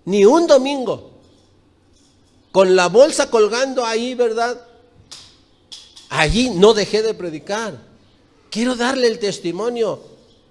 [0.05, 1.11] Ni un domingo.
[2.51, 4.61] Con la bolsa colgando ahí, ¿verdad?
[6.09, 7.77] Allí no dejé de predicar.
[8.49, 9.99] Quiero darle el testimonio.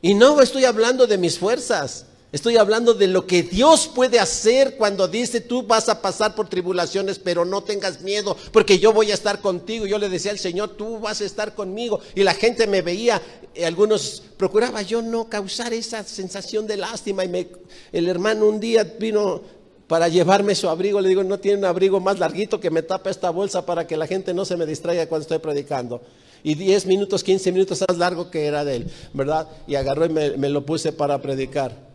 [0.00, 2.06] Y no estoy hablando de mis fuerzas.
[2.32, 6.48] Estoy hablando de lo que Dios puede hacer cuando dice tú vas a pasar por
[6.48, 9.84] tribulaciones, pero no tengas miedo, porque yo voy a estar contigo.
[9.84, 12.00] Yo le decía al Señor, tú vas a estar conmigo.
[12.14, 13.20] Y la gente me veía,
[13.62, 17.22] algunos procuraba yo no causar esa sensación de lástima.
[17.22, 17.48] Y me,
[17.92, 19.42] el hermano un día vino
[19.86, 21.02] para llevarme su abrigo.
[21.02, 23.98] Le digo, no tiene un abrigo más larguito que me tapa esta bolsa para que
[23.98, 26.00] la gente no se me distraiga cuando estoy predicando.
[26.42, 29.48] Y 10 minutos, 15 minutos más largo que era de él, ¿verdad?
[29.66, 31.91] Y agarró y me lo puse para predicar.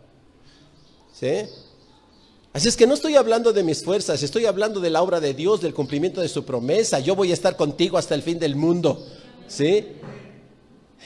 [1.18, 1.48] ¿Sí?
[2.52, 5.34] Así es que no estoy hablando de mis fuerzas, estoy hablando de la obra de
[5.34, 7.00] Dios, del cumplimiento de su promesa.
[7.00, 9.04] Yo voy a estar contigo hasta el fin del mundo.
[9.48, 9.86] ¿Sí?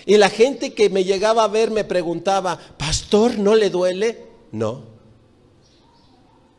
[0.04, 4.26] Y la gente que me llegaba a ver me preguntaba, pastor, ¿no le duele?
[4.50, 4.82] No.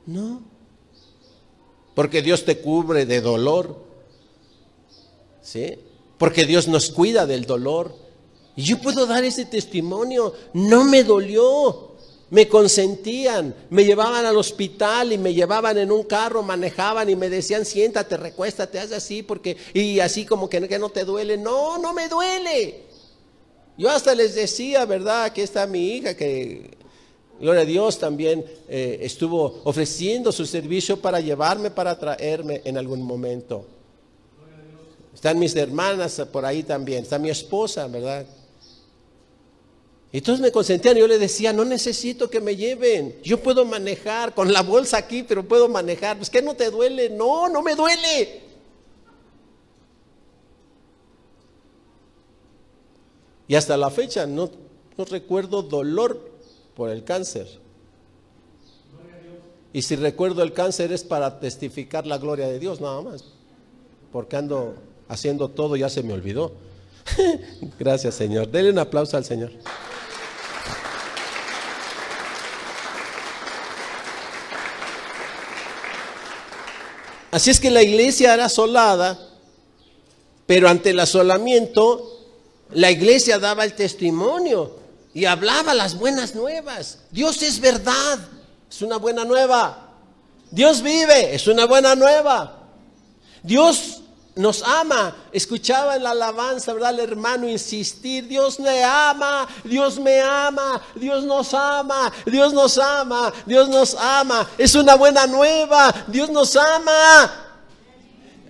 [0.06, 0.42] No.
[1.94, 3.84] Porque Dios te cubre de dolor.
[5.42, 5.78] ¿Sí?
[6.18, 7.96] Porque Dios nos cuida del dolor.
[8.56, 10.34] Y yo puedo dar ese testimonio.
[10.54, 11.93] No me dolió.
[12.34, 17.30] Me consentían, me llevaban al hospital y me llevaban en un carro, manejaban y me
[17.30, 21.38] decían, siéntate, recuéstate, haz así, porque, y así como que, no te duele.
[21.38, 22.86] No, no me duele.
[23.78, 25.26] Yo hasta les decía, ¿verdad?
[25.26, 26.72] Aquí está mi hija que,
[27.40, 33.04] gloria a Dios, también eh, estuvo ofreciendo su servicio para llevarme, para traerme en algún
[33.04, 33.68] momento.
[35.14, 38.26] Están mis hermanas por ahí también, está mi esposa, ¿verdad?
[40.22, 44.36] Todos me consentían y yo le decía, no necesito que me lleven, yo puedo manejar
[44.36, 46.18] con la bolsa aquí, pero puedo manejar.
[46.18, 48.44] Pues que no te duele, no, no me duele.
[53.48, 54.52] Y hasta la fecha no,
[54.98, 56.32] no recuerdo dolor
[56.76, 57.48] por el cáncer.
[59.74, 63.26] Y si recuerdo el cáncer es para testificar la gloria de Dios, nada más.
[64.12, 64.76] Porque ando
[65.08, 66.54] haciendo todo, ya se me olvidó.
[67.80, 68.50] Gracias, Señor.
[68.50, 69.52] Denle un aplauso al Señor.
[77.34, 79.18] Así es que la iglesia era asolada,
[80.46, 82.28] pero ante el asolamiento,
[82.70, 84.76] la iglesia daba el testimonio
[85.16, 87.00] y hablaba las buenas nuevas.
[87.10, 88.20] Dios es verdad,
[88.70, 89.96] es una buena nueva.
[90.52, 92.68] Dios vive, es una buena nueva.
[93.42, 94.03] Dios
[94.36, 95.16] nos ama.
[95.32, 96.92] Escuchaba en la alabanza, ¿verdad?
[96.92, 103.34] El hermano insistir, Dios me ama, Dios me ama, Dios nos ama, Dios nos ama,
[103.46, 104.50] Dios nos ama.
[104.58, 107.40] Es una buena nueva, Dios nos ama.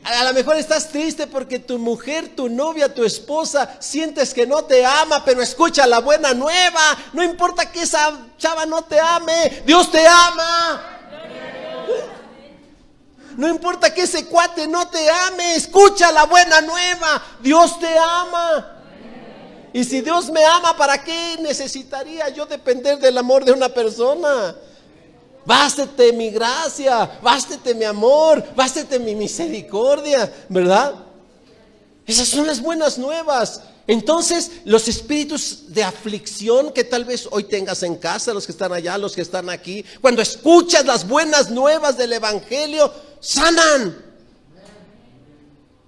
[0.05, 4.65] A lo mejor estás triste porque tu mujer, tu novia, tu esposa, sientes que no
[4.65, 6.97] te ama, pero escucha la buena nueva.
[7.13, 10.89] No importa que esa chava no te ame, Dios te ama.
[13.37, 17.21] No importa que ese cuate no te ame, escucha la buena nueva.
[17.41, 18.73] Dios te ama.
[19.73, 24.55] Y si Dios me ama, ¿para qué necesitaría yo depender del amor de una persona?
[25.45, 30.93] Bástete mi gracia, bástete mi amor, bástete mi misericordia, ¿verdad?
[32.05, 33.61] Esas son las buenas nuevas.
[33.85, 38.71] Entonces, los espíritus de aflicción que tal vez hoy tengas en casa, los que están
[38.71, 42.93] allá, los que están aquí, cuando escuchas las buenas nuevas del Evangelio,
[43.23, 44.03] sanan.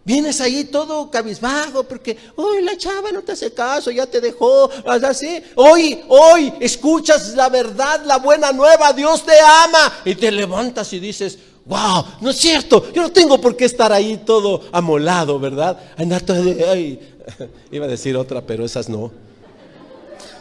[0.06, 4.70] Vienes ahí todo cabizbajo porque, hoy la chava no te hace caso, ya te dejó,
[4.86, 5.42] así.
[5.56, 10.02] Hoy, hoy escuchas la verdad, la buena nueva, Dios te ama.
[10.06, 13.92] Y te levantas y dices, wow, no es cierto, yo no tengo por qué estar
[13.92, 15.80] ahí todo amolado, ¿verdad?
[15.98, 17.00] Ay,
[17.72, 19.12] Iba a decir otra, pero esas no.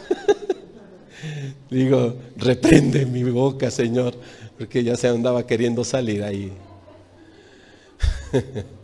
[1.71, 4.13] Digo, reprende mi boca, Señor,
[4.59, 6.53] porque ya se andaba queriendo salir ahí.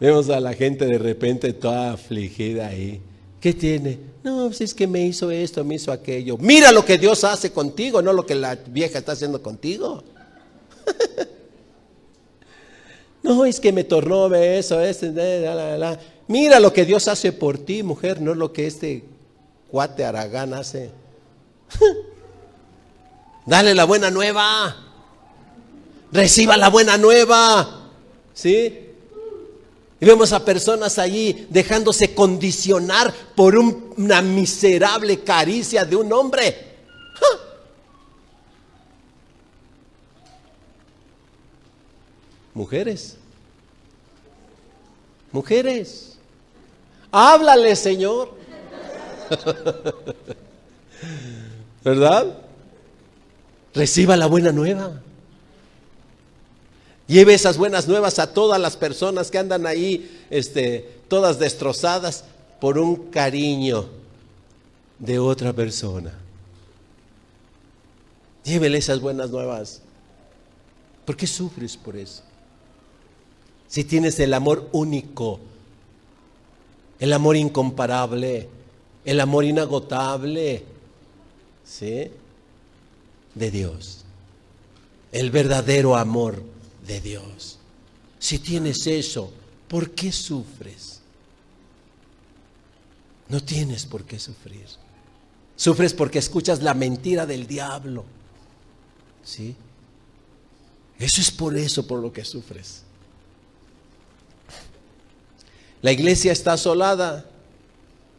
[0.00, 3.00] Vemos a la gente de repente toda afligida ahí.
[3.40, 3.98] ¿Qué tiene?
[4.22, 6.36] No, pues es que me hizo esto, me hizo aquello.
[6.38, 10.02] Mira lo que Dios hace contigo, no lo que la vieja está haciendo contigo.
[13.22, 15.98] no, es que me tornó eso, este, la.
[16.26, 19.04] Mira lo que Dios hace por ti, mujer, no lo que este
[19.70, 20.90] cuate Aragán hace.
[23.46, 24.87] Dale la buena nueva.
[26.12, 27.90] Reciba la buena nueva.
[28.34, 28.86] ¿Sí?
[30.00, 36.68] Y vemos a personas allí dejándose condicionar por una miserable caricia de un hombre.
[42.54, 43.16] Mujeres.
[45.30, 46.18] Mujeres.
[47.10, 48.34] Háblale, Señor.
[51.84, 52.38] ¿Verdad?
[53.74, 55.02] Reciba la buena nueva.
[57.08, 62.24] Lleve esas buenas nuevas a todas las personas que andan ahí, este, todas destrozadas
[62.60, 63.88] por un cariño
[65.00, 66.12] de otra persona.
[68.44, 69.82] Llévele esas buenas nuevas.
[71.04, 72.22] ¿Por qué sufres por eso?
[73.66, 75.40] Si tienes el amor único
[76.98, 78.48] el amor incomparable,
[79.04, 80.64] el amor inagotable,
[81.64, 82.10] ¿sí?
[83.34, 84.04] De Dios.
[85.10, 86.42] el verdadero amor
[86.88, 87.58] de Dios.
[88.18, 89.32] Si tienes eso,
[89.68, 91.00] ¿por qué sufres?
[93.28, 94.66] No tienes por qué sufrir.
[95.54, 98.04] Sufres porque escuchas la mentira del diablo.
[99.22, 99.54] ¿Sí?
[100.98, 102.82] Eso es por eso por lo que sufres.
[105.82, 107.26] La iglesia está asolada,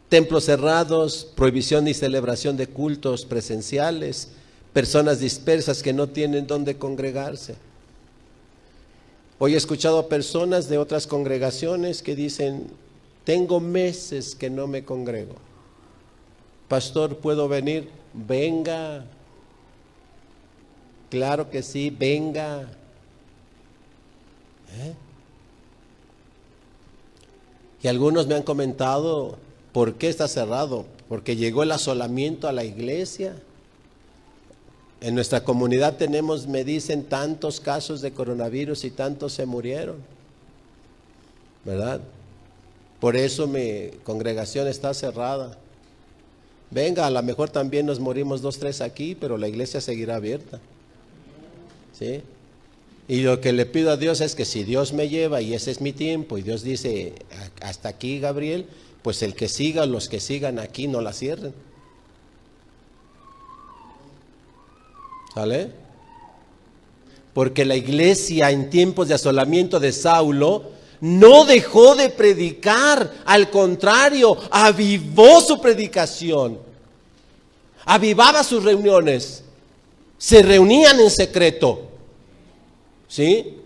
[0.08, 4.28] templos cerrados, prohibición y celebración de cultos presenciales,
[4.72, 7.56] personas dispersas que no tienen dónde congregarse.
[9.42, 12.66] Hoy he escuchado a personas de otras congregaciones que dicen,
[13.24, 15.34] tengo meses que no me congrego.
[16.68, 17.88] Pastor, ¿puedo venir?
[18.12, 19.06] Venga.
[21.08, 22.68] Claro que sí, venga.
[24.74, 24.94] ¿Eh?
[27.82, 29.38] Y algunos me han comentado,
[29.72, 30.84] ¿por qué está cerrado?
[31.08, 33.36] Porque llegó el asolamiento a la iglesia.
[35.00, 39.96] En nuestra comunidad tenemos, me dicen, tantos casos de coronavirus y tantos se murieron.
[41.64, 42.00] ¿Verdad?
[43.00, 45.56] Por eso mi congregación está cerrada.
[46.70, 50.60] Venga, a lo mejor también nos morimos dos, tres aquí, pero la iglesia seguirá abierta.
[51.98, 52.22] ¿Sí?
[53.08, 55.70] Y lo que le pido a Dios es que si Dios me lleva y ese
[55.72, 57.14] es mi tiempo y Dios dice
[57.60, 58.66] hasta aquí Gabriel,
[59.02, 61.52] pues el que siga, los que sigan aquí no la cierren.
[65.34, 65.70] ¿Sale?
[67.32, 70.70] Porque la iglesia en tiempos de asolamiento de Saulo
[71.00, 76.58] no dejó de predicar, al contrario, avivó su predicación,
[77.84, 79.42] avivaba sus reuniones,
[80.18, 81.88] se reunían en secreto.
[83.08, 83.56] ¿sí?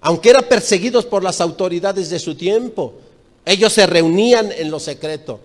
[0.00, 2.94] Aunque eran perseguidos por las autoridades de su tiempo,
[3.44, 5.40] ellos se reunían en lo secreto,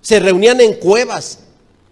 [0.00, 1.40] se reunían en cuevas,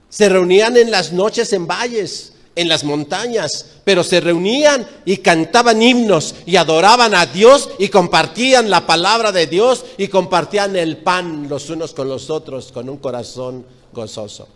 [0.08, 5.80] se reunían en las noches en valles, en las montañas, pero se reunían y cantaban
[5.82, 11.48] himnos y adoraban a Dios y compartían la palabra de Dios y compartían el pan
[11.48, 14.48] los unos con los otros con un corazón gozoso.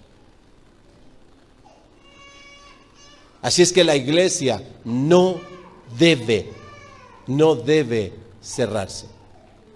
[3.42, 5.40] Así es que la iglesia no
[5.98, 6.50] debe,
[7.28, 9.06] no debe cerrarse.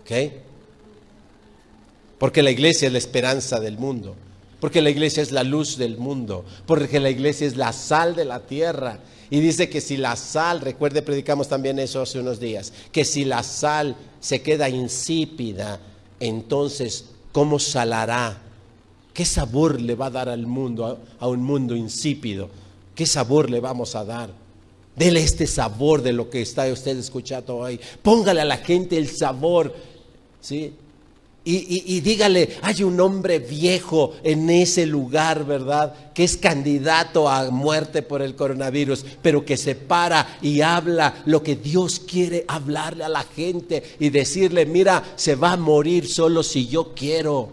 [0.02, 0.32] ¿Ok?
[2.18, 4.16] Porque la iglesia es la esperanza del mundo.
[4.60, 6.44] Porque la iglesia es la luz del mundo.
[6.66, 9.00] Porque la iglesia es la sal de la tierra.
[9.30, 13.24] Y dice que si la sal, recuerde, predicamos también eso hace unos días, que si
[13.24, 15.80] la sal se queda insípida,
[16.18, 18.42] entonces, ¿cómo salará?
[19.14, 22.50] ¿Qué sabor le va a dar al mundo, a un mundo insípido?
[22.94, 24.30] ¿Qué sabor le vamos a dar?
[24.96, 27.80] Dele este sabor de lo que está usted escuchando hoy.
[28.02, 29.74] Póngale a la gente el sabor.
[30.40, 30.74] ¿sí?
[31.42, 36.12] Y, dígale, hay un hombre viejo en ese lugar, ¿verdad?
[36.12, 41.42] Que es candidato a muerte por el coronavirus, pero que se para y habla lo
[41.42, 46.42] que Dios quiere hablarle a la gente y decirle, mira, se va a morir solo
[46.42, 47.48] si yo quiero.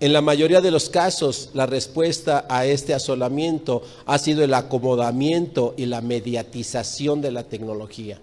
[0.00, 5.74] En la mayoría de los casos, la respuesta a este asolamiento ha sido el acomodamiento
[5.78, 8.18] y la mediatización de la tecnología.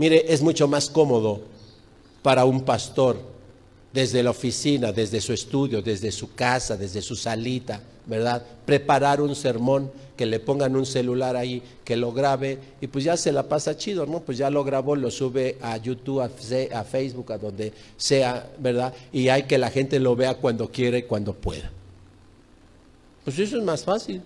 [0.00, 1.42] Mire, es mucho más cómodo
[2.22, 3.18] para un pastor
[3.92, 8.42] desde la oficina, desde su estudio, desde su casa, desde su salita, ¿verdad?
[8.64, 13.18] Preparar un sermón, que le pongan un celular ahí, que lo grabe y pues ya
[13.18, 14.20] se la pasa chido, ¿no?
[14.20, 16.30] Pues ya lo grabó, lo sube a YouTube, a,
[16.82, 18.94] Facebook, a donde sea, ¿verdad?
[19.12, 21.70] Y hay que la gente lo vea cuando quiere, cuando pueda.
[23.22, 24.22] Pues eso es más fácil.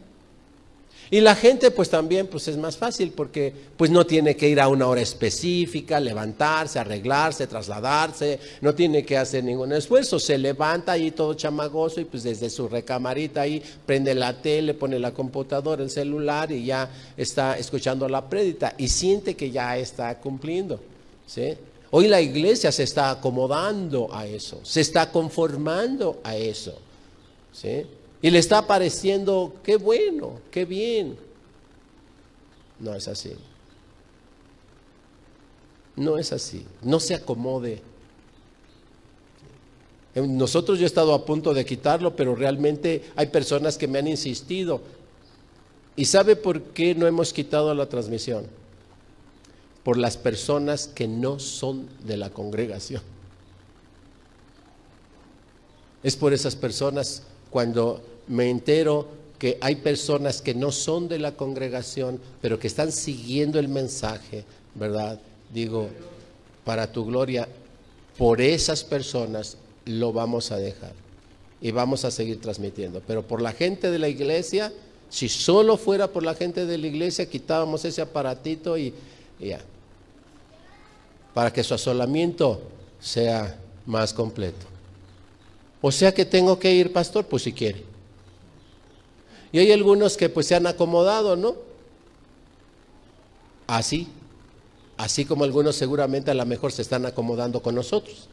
[1.11, 4.61] Y la gente pues también pues es más fácil porque pues no tiene que ir
[4.61, 10.93] a una hora específica, levantarse, arreglarse, trasladarse, no tiene que hacer ningún esfuerzo, se levanta
[10.93, 15.83] ahí todo chamagoso y pues desde su recamarita ahí prende la tele, pone la computadora,
[15.83, 20.81] el celular y ya está escuchando la prédita y siente que ya está cumpliendo,
[21.27, 21.55] ¿sí?
[21.91, 26.77] Hoy la iglesia se está acomodando a eso, se está conformando a eso,
[27.53, 27.85] ¿sí?
[28.25, 31.15] Y le está pareciendo, qué bueno, qué bien.
[32.81, 33.35] No es así.
[35.95, 36.65] No es así.
[36.81, 37.83] No se acomode.
[40.15, 44.09] Nosotros yo he estado a punto de quitarlo, pero realmente hay personas que me han
[44.09, 44.81] insistido.
[45.95, 48.47] ¿Y sabe por qué no hemos quitado la transmisión?
[49.83, 53.03] Por las personas que no son de la congregación.
[56.03, 59.09] Es por esas personas cuando me entero
[59.39, 64.45] que hay personas que no son de la congregación, pero que están siguiendo el mensaje,
[64.75, 65.21] ¿verdad?
[65.53, 65.89] Digo,
[66.65, 67.49] para tu gloria,
[68.17, 70.93] por esas personas lo vamos a dejar.
[71.61, 73.01] y vamos a seguir transmitiendo.
[73.07, 74.71] Pero por la gente de la iglesia,
[75.09, 78.93] si solo fuera por la gente de la iglesia, quitábamos ese aparatito y,
[79.41, 79.61] y ya.
[81.33, 82.61] Para que su asolamiento
[83.01, 84.67] sea más completo.
[85.81, 87.94] O sea que tengo que ir, pastor, pues si quiere.
[89.55, 91.55] Y hay algunos que pues se han acomodado, ¿no?
[93.69, 94.09] Así,
[94.97, 98.29] así como algunos seguramente a lo mejor se están acomodando con nosotros,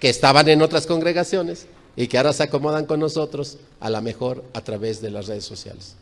[0.00, 1.64] que estaban en otras congregaciones
[1.96, 5.46] y que ahora se acomodan con nosotros, a lo mejor a través de las redes
[5.46, 5.94] sociales.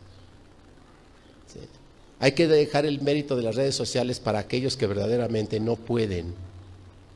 [2.19, 6.33] Hay que dejar el mérito de las redes sociales para aquellos que verdaderamente no pueden,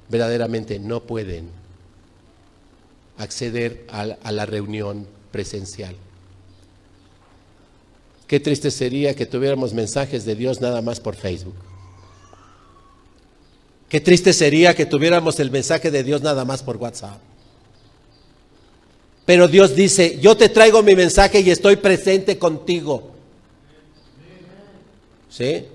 [0.07, 1.49] verdaderamente no pueden
[3.17, 5.97] acceder a la reunión presencial.
[8.29, 11.55] Qué triste sería que tuviéramos mensajes de Dios nada más por Facebook.
[13.89, 17.19] Qué triste sería que tuviéramos el mensaje de Dios nada más por WhatsApp.
[19.25, 23.09] Pero Dios dice, yo te traigo mi mensaje y estoy presente contigo.
[25.27, 25.65] ¿Sí?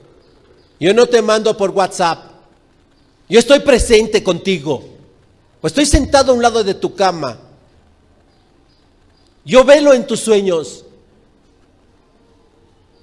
[0.78, 2.34] Yo no te mando por WhatsApp.
[3.28, 4.84] Yo estoy presente contigo.
[5.61, 7.36] O estoy sentado a un lado de tu cama.
[9.44, 10.84] Yo velo en tus sueños.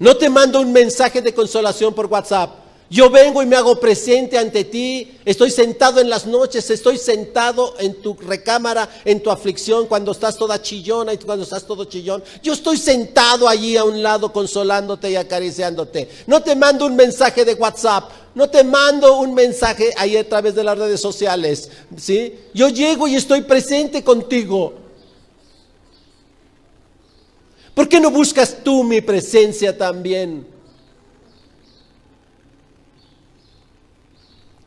[0.02, 2.50] No te mando un mensaje de consolación por WhatsApp.
[2.90, 5.16] Yo vengo y me hago presente ante ti.
[5.24, 10.36] Estoy sentado en las noches, estoy sentado en tu recámara, en tu aflicción, cuando estás
[10.36, 12.20] toda chillona y cuando estás todo chillón.
[12.42, 16.08] Yo estoy sentado allí a un lado consolándote y acariciándote.
[16.26, 18.10] No te mando un mensaje de WhatsApp.
[18.34, 21.70] No te mando un mensaje ahí a través de las redes sociales.
[21.96, 22.40] ¿sí?
[22.52, 24.81] Yo llego y estoy presente contigo.
[27.74, 30.46] ¿Por qué no buscas tú mi presencia también?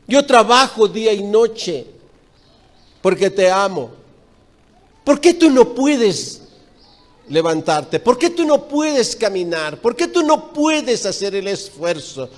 [0.08, 1.86] Yo trabajo día y noche
[3.00, 3.90] porque te amo.
[5.04, 6.42] ¿Por qué tú no puedes
[7.28, 8.00] levantarte?
[8.00, 9.80] ¿Por qué tú no puedes caminar?
[9.80, 12.28] ¿Por qué tú no puedes hacer el esfuerzo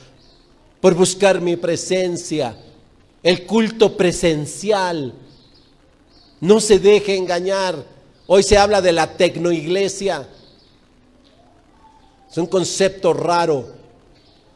[0.80, 2.56] por buscar mi presencia?
[3.22, 5.14] El culto presencial.
[6.40, 7.82] No se deje engañar.
[8.26, 10.28] Hoy se habla de la tecnoiglesia.
[12.30, 13.66] Es un concepto raro,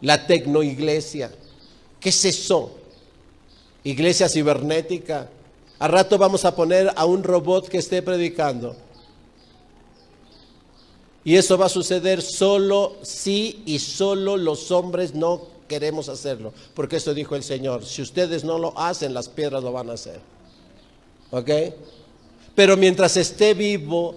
[0.00, 1.30] la tecnoiglesia.
[2.00, 2.72] ¿Qué es eso?
[3.84, 5.28] Iglesia cibernética.
[5.78, 8.76] A rato vamos a poner a un robot que esté predicando.
[11.24, 16.52] Y eso va a suceder solo si y solo los hombres no queremos hacerlo.
[16.74, 17.84] Porque eso dijo el Señor.
[17.84, 20.20] Si ustedes no lo hacen, las piedras lo van a hacer.
[21.30, 21.50] ¿Ok?
[22.54, 24.16] Pero mientras esté vivo,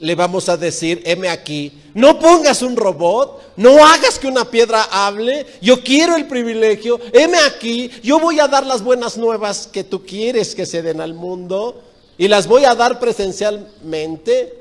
[0.00, 4.82] le vamos a decir, heme aquí, no pongas un robot, no hagas que una piedra
[4.90, 9.84] hable, yo quiero el privilegio, heme aquí, yo voy a dar las buenas nuevas que
[9.84, 11.82] tú quieres que se den al mundo
[12.18, 14.54] y las voy a dar presencialmente,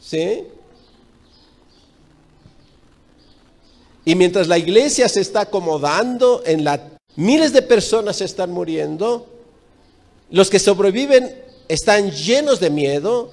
[0.00, 0.44] ¿sí?
[4.04, 9.26] Y mientras la iglesia se está acomodando en la miles de personas están muriendo,
[10.30, 13.32] los que sobreviven están llenos de miedo,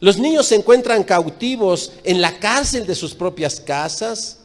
[0.00, 4.38] los niños se encuentran cautivos en la cárcel de sus propias casas.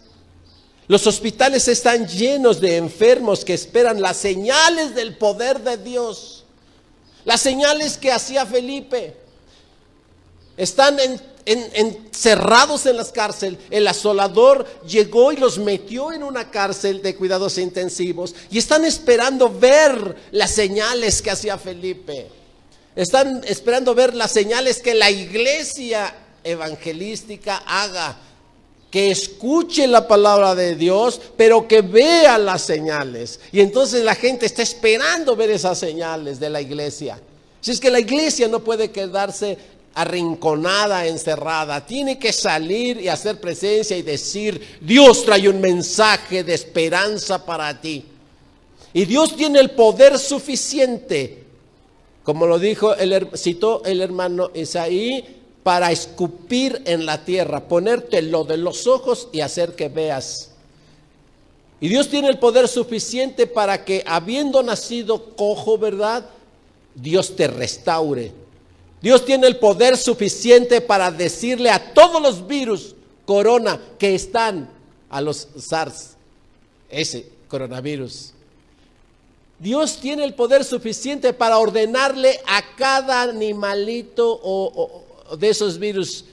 [0.88, 6.44] Los hospitales están llenos de enfermos que esperan las señales del poder de Dios.
[7.24, 9.16] Las señales que hacía Felipe.
[10.58, 10.98] Están
[11.46, 13.60] encerrados en las cárceles.
[13.70, 18.34] El asolador llegó y los metió en una cárcel de cuidados intensivos.
[18.50, 22.43] Y están esperando ver las señales que hacía Felipe.
[22.96, 26.14] Están esperando ver las señales que la iglesia
[26.44, 28.18] evangelística haga.
[28.92, 33.40] Que escuche la palabra de Dios, pero que vea las señales.
[33.52, 37.20] Y entonces la gente está esperando ver esas señales de la iglesia.
[37.60, 39.58] Si es que la iglesia no puede quedarse
[39.96, 41.86] arrinconada, encerrada.
[41.86, 47.80] Tiene que salir y hacer presencia y decir, Dios trae un mensaje de esperanza para
[47.80, 48.06] ti.
[48.94, 51.44] Y Dios tiene el poder suficiente
[52.24, 58.44] como lo dijo, el, citó el hermano Isaí, para escupir en la tierra, ponerte lo
[58.44, 60.52] de los ojos y hacer que veas.
[61.80, 66.26] Y Dios tiene el poder suficiente para que, habiendo nacido cojo, ¿verdad?
[66.96, 68.32] Dios te restaure.
[69.02, 72.96] Dios tiene el poder suficiente para decirle a todos los virus,
[73.26, 74.70] corona, que están
[75.10, 76.16] a los SARS,
[76.90, 78.33] ese coronavirus,
[79.64, 85.06] Dios tiene el poder suficiente para ordenarle a cada animalito o,
[85.40, 86.26] de esos virus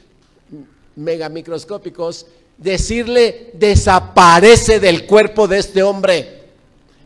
[0.97, 2.27] megamicroscópicos,
[2.59, 6.41] decirle, desaparece del cuerpo de este hombre.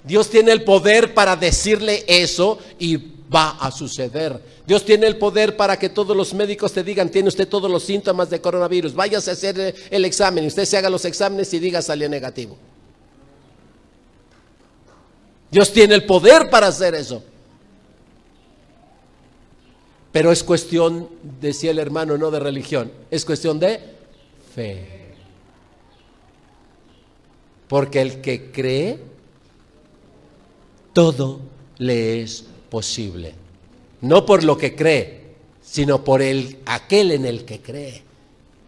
[0.02, 4.40] Dios tiene el poder para decirle eso y va a suceder.
[4.66, 7.82] Dios tiene el poder para que todos los médicos te digan, tiene usted todos los
[7.82, 11.82] síntomas de coronavirus, váyase a hacer el examen, usted se haga los exámenes y diga
[11.82, 12.56] salió negativo.
[15.54, 17.22] Dios tiene el poder para hacer eso.
[20.10, 21.08] Pero es cuestión,
[21.40, 23.78] decía el hermano, no de religión, es cuestión de
[24.52, 25.14] fe.
[27.68, 28.98] Porque el que cree,
[30.92, 31.38] todo
[31.78, 33.34] le es posible.
[34.00, 38.02] No por lo que cree, sino por el, aquel en el que cree.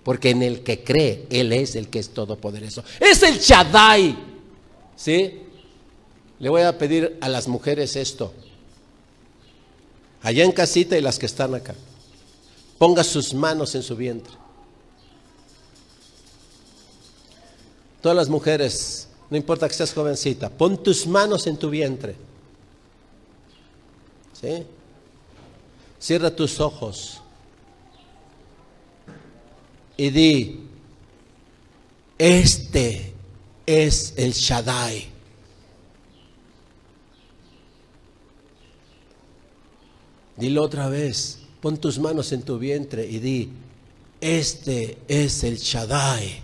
[0.05, 2.84] Porque en el que cree, Él es el que es todopoderoso.
[3.01, 4.16] Es el Shaddai.
[4.95, 5.45] ¿Sí?
[6.39, 8.32] Le voy a pedir a las mujeres esto
[10.22, 11.74] allá en casita y las que están acá.
[12.78, 14.34] Ponga sus manos en su vientre.
[18.03, 22.16] Todas las mujeres, no importa que seas jovencita, pon tus manos en tu vientre.
[24.41, 24.66] ¿Sí?
[25.99, 27.20] Cierra tus ojos
[29.97, 30.68] y di,
[32.18, 33.14] este
[33.64, 35.16] es el Shaddai.
[40.37, 43.51] Dilo otra vez, pon tus manos en tu vientre y di,
[44.20, 46.43] este es el Shaddai.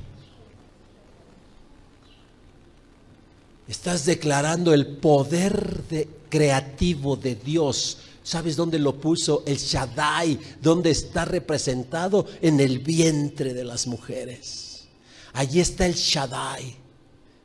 [3.68, 5.82] Estás declarando el poder
[6.28, 7.99] creativo de Dios.
[8.22, 9.43] ¿Sabes dónde lo puso?
[9.47, 12.26] El Shaddai, ¿dónde está representado?
[12.40, 14.84] En el vientre de las mujeres.
[15.32, 16.76] Allí está el Shaddai.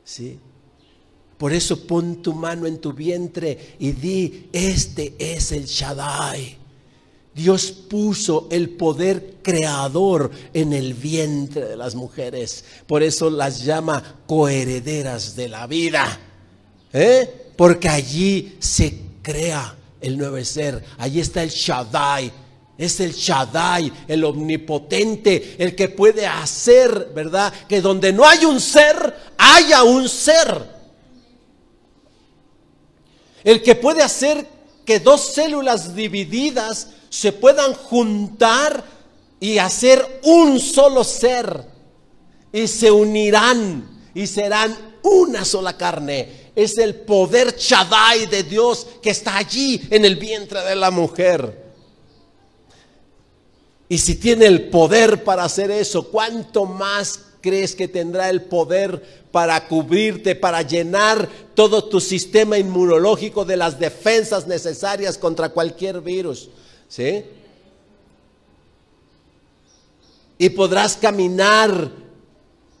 [0.04, 0.38] ¿Sí?
[1.38, 6.58] Por eso pon tu mano en tu vientre y di, este es el Shaddai.
[7.32, 12.64] Dios puso el poder creador en el vientre de las mujeres.
[12.88, 16.18] Por eso las llama coherederas de la vida.
[16.92, 17.52] ¿Eh?
[17.56, 20.84] Porque allí se crea el nuevo ser.
[20.98, 22.32] Allí está el Shaddai.
[22.76, 27.52] Es el Shaddai, el omnipotente, el que puede hacer, ¿verdad?
[27.68, 30.77] Que donde no hay un ser, haya un ser
[33.44, 34.46] el que puede hacer
[34.84, 38.84] que dos células divididas se puedan juntar
[39.40, 41.64] y hacer un solo ser
[42.52, 46.50] y se unirán y serán una sola carne.
[46.54, 51.68] Es el poder Shaddai de Dios que está allí en el vientre de la mujer.
[53.88, 59.26] Y si tiene el poder para hacer eso, ¿cuánto más crees que tendrá el poder
[59.30, 66.50] para cubrirte, para llenar todo tu sistema inmunológico de las defensas necesarias contra cualquier virus.
[66.88, 67.24] ¿Sí?
[70.38, 71.90] Y podrás caminar.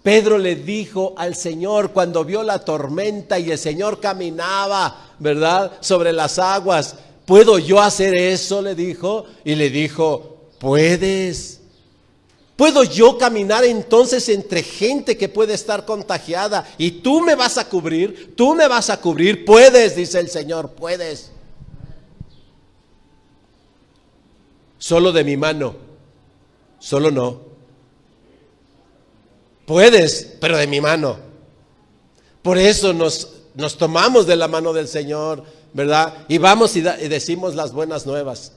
[0.02, 5.72] Pedro le dijo al Señor cuando vio la tormenta y el Señor caminaba, ¿verdad?
[5.80, 6.96] Sobre las aguas.
[7.26, 8.62] ¿Puedo yo hacer eso?
[8.62, 9.26] Le dijo.
[9.44, 11.57] Y le dijo, puedes.
[12.58, 17.68] ¿Puedo yo caminar entonces entre gente que puede estar contagiada y tú me vas a
[17.68, 18.34] cubrir?
[18.34, 19.44] Tú me vas a cubrir.
[19.44, 21.30] Puedes, dice el Señor, puedes.
[24.76, 25.76] Solo de mi mano.
[26.80, 27.42] Solo no.
[29.64, 31.16] Puedes, pero de mi mano.
[32.42, 36.26] Por eso nos, nos tomamos de la mano del Señor, ¿verdad?
[36.26, 38.54] Y vamos y, y decimos las buenas nuevas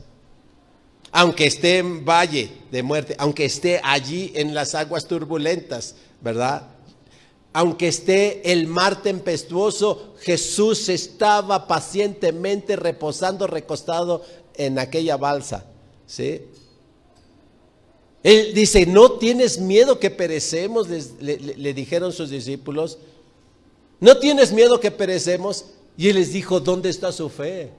[1.12, 6.68] aunque esté en valle de muerte, aunque esté allí en las aguas turbulentas, ¿verdad?
[7.53, 14.24] Aunque esté el mar tempestuoso, Jesús estaba pacientemente reposando, recostado
[14.55, 15.66] en aquella balsa,
[16.05, 16.41] ¿sí?
[18.24, 22.99] Él dice, no tienes miedo que perecemos, le, le dijeron sus discípulos.
[23.99, 25.66] No tienes miedo que perecemos.
[25.97, 27.72] Y él les dijo, ¿dónde está su fe?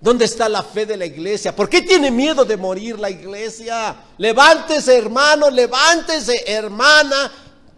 [0.00, 1.56] ¿Dónde está la fe de la iglesia?
[1.56, 3.96] ¿Por qué tiene miedo de morir la iglesia?
[4.18, 7.32] Levántese hermano, levántese hermana,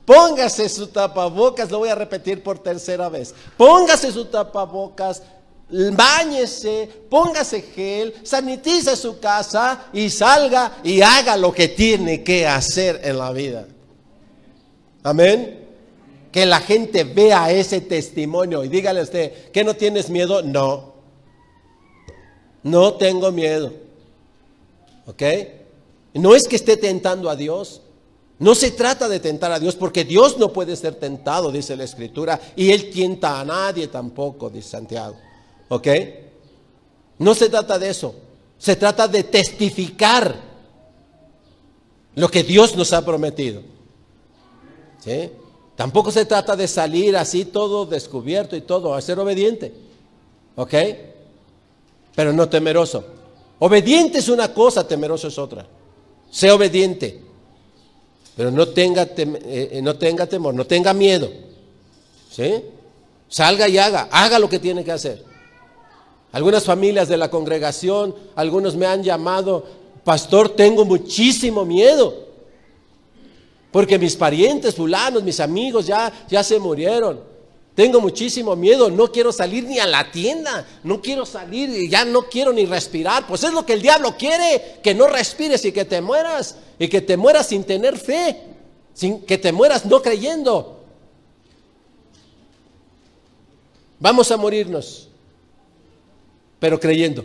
[0.05, 3.35] póngase su tapabocas, lo voy a repetir por tercera vez.
[3.57, 5.23] Póngase su tapabocas,
[5.71, 13.01] báñese, póngase gel, sanitice su casa y salga y haga lo que tiene que hacer
[13.05, 13.66] en la vida.
[15.05, 15.66] Amén.
[16.33, 20.43] Que la gente vea ese testimonio y dígale a usted, ¿que no tienes miedo?
[20.43, 20.88] No.
[22.63, 23.73] No tengo miedo.
[25.07, 25.23] ¿Ok?
[26.15, 27.83] No es que esté tentando a Dios.
[28.39, 31.85] No se trata de tentar a Dios porque Dios no puede ser tentado, dice la
[31.85, 35.17] Escritura, y Él tienta a nadie tampoco, dice Santiago.
[35.69, 35.89] ¿Ok?
[37.19, 38.15] No se trata de eso.
[38.59, 40.37] Se trata de testificar
[42.15, 43.63] lo que Dios nos ha prometido.
[44.99, 45.31] ¿Sí?
[45.77, 49.73] Tampoco se trata de salir así todo descubierto y todo, a ser obediente.
[50.57, 50.75] ¿Ok?
[52.19, 53.05] Pero no temeroso.
[53.61, 55.64] Obediente es una cosa, temeroso es otra.
[56.29, 57.23] Sé obediente,
[58.37, 61.31] pero no tenga, eh, eh, no tenga temor, no tenga miedo.
[62.29, 62.55] ¿Sí?
[63.29, 65.25] Salga y haga, haga lo que tiene que hacer.
[66.33, 69.64] Algunas familias de la congregación, algunos me han llamado,
[70.03, 72.27] pastor, tengo muchísimo miedo.
[73.71, 77.21] Porque mis parientes fulanos, mis amigos ya, ya se murieron.
[77.79, 82.05] Tengo muchísimo miedo, no quiero salir ni a la tienda, no quiero salir y ya
[82.05, 83.24] no quiero ni respirar.
[83.29, 86.89] Pues es lo que el diablo quiere, que no respires y que te mueras, y
[86.89, 88.37] que te mueras sin tener fe,
[88.95, 90.83] sin que te mueras no creyendo.
[94.01, 95.09] Vamos a morirnos,
[96.59, 97.24] pero creyendo.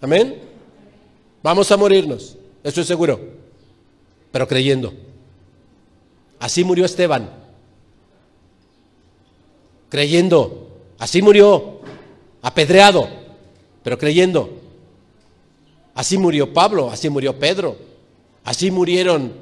[0.00, 0.40] Amén.
[1.42, 3.18] Vamos a morirnos, eso es seguro,
[4.30, 4.94] pero creyendo.
[6.38, 7.45] Así murió Esteban,
[9.88, 10.68] creyendo.
[10.98, 11.80] Así murió,
[12.42, 13.08] apedreado,
[13.82, 14.50] pero creyendo.
[15.94, 17.76] Así murió Pablo, así murió Pedro,
[18.44, 19.32] así murieron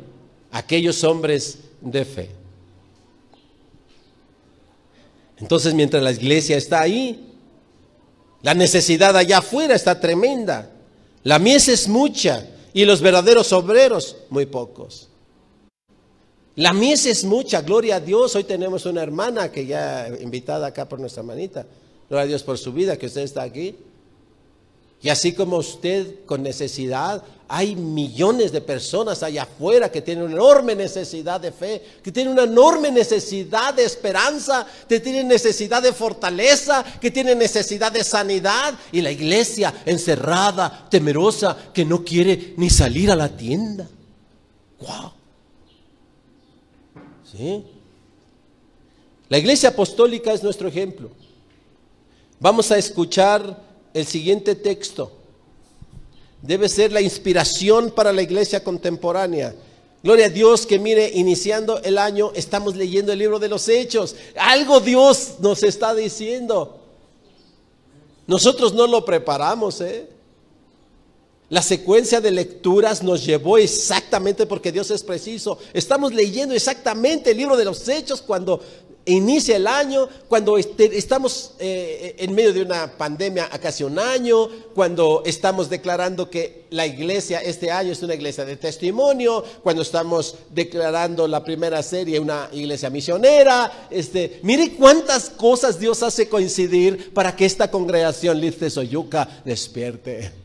[0.53, 2.31] aquellos hombres de fe.
[5.39, 7.35] Entonces, mientras la iglesia está ahí,
[8.43, 10.71] la necesidad allá afuera está tremenda.
[11.23, 15.09] La mies es mucha y los verdaderos obreros muy pocos.
[16.57, 18.37] La mies es mucha, gloria a Dios.
[18.37, 21.67] Hoy tenemos una hermana que ya invitada acá por nuestra manita.
[22.09, 23.75] Gloria a Dios por su vida, que usted está aquí.
[25.03, 30.35] Y así como usted con necesidad, hay millones de personas allá afuera que tienen una
[30.35, 35.93] enorme necesidad de fe, que tienen una enorme necesidad de esperanza, que tienen necesidad de
[35.93, 38.75] fortaleza, que tienen necesidad de sanidad.
[38.93, 43.89] Y la iglesia encerrada, temerosa, que no quiere ni salir a la tienda.
[44.81, 45.24] ¡Wow!
[49.29, 51.11] La iglesia apostólica es nuestro ejemplo.
[52.41, 53.63] Vamos a escuchar
[53.93, 55.11] el siguiente texto
[56.45, 59.55] debe ser la inspiración para la iglesia contemporánea.
[60.03, 64.15] Gloria a Dios que mire, iniciando el año estamos leyendo el libro de los hechos.
[64.37, 66.81] Algo Dios nos está diciendo.
[68.27, 70.07] Nosotros no lo preparamos, ¿eh?
[71.55, 75.57] La secuencia de lecturas nos llevó exactamente porque Dios es preciso.
[75.73, 78.61] Estamos leyendo exactamente el libro de los hechos cuando
[79.05, 84.49] inicia el año, cuando este, estamos eh, en medio de una pandemia casi un año,
[84.75, 90.35] cuando estamos declarando que la iglesia este año es una iglesia de testimonio, cuando estamos
[90.51, 97.37] declarando la primera serie una iglesia misionera, este, mire cuántas cosas Dios hace coincidir para
[97.37, 100.44] que esta congregación Lice Soyuca despierte.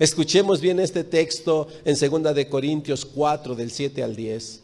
[0.00, 4.60] Escuchemos bien este texto en 2 de Corintios 4 del 7 al 10.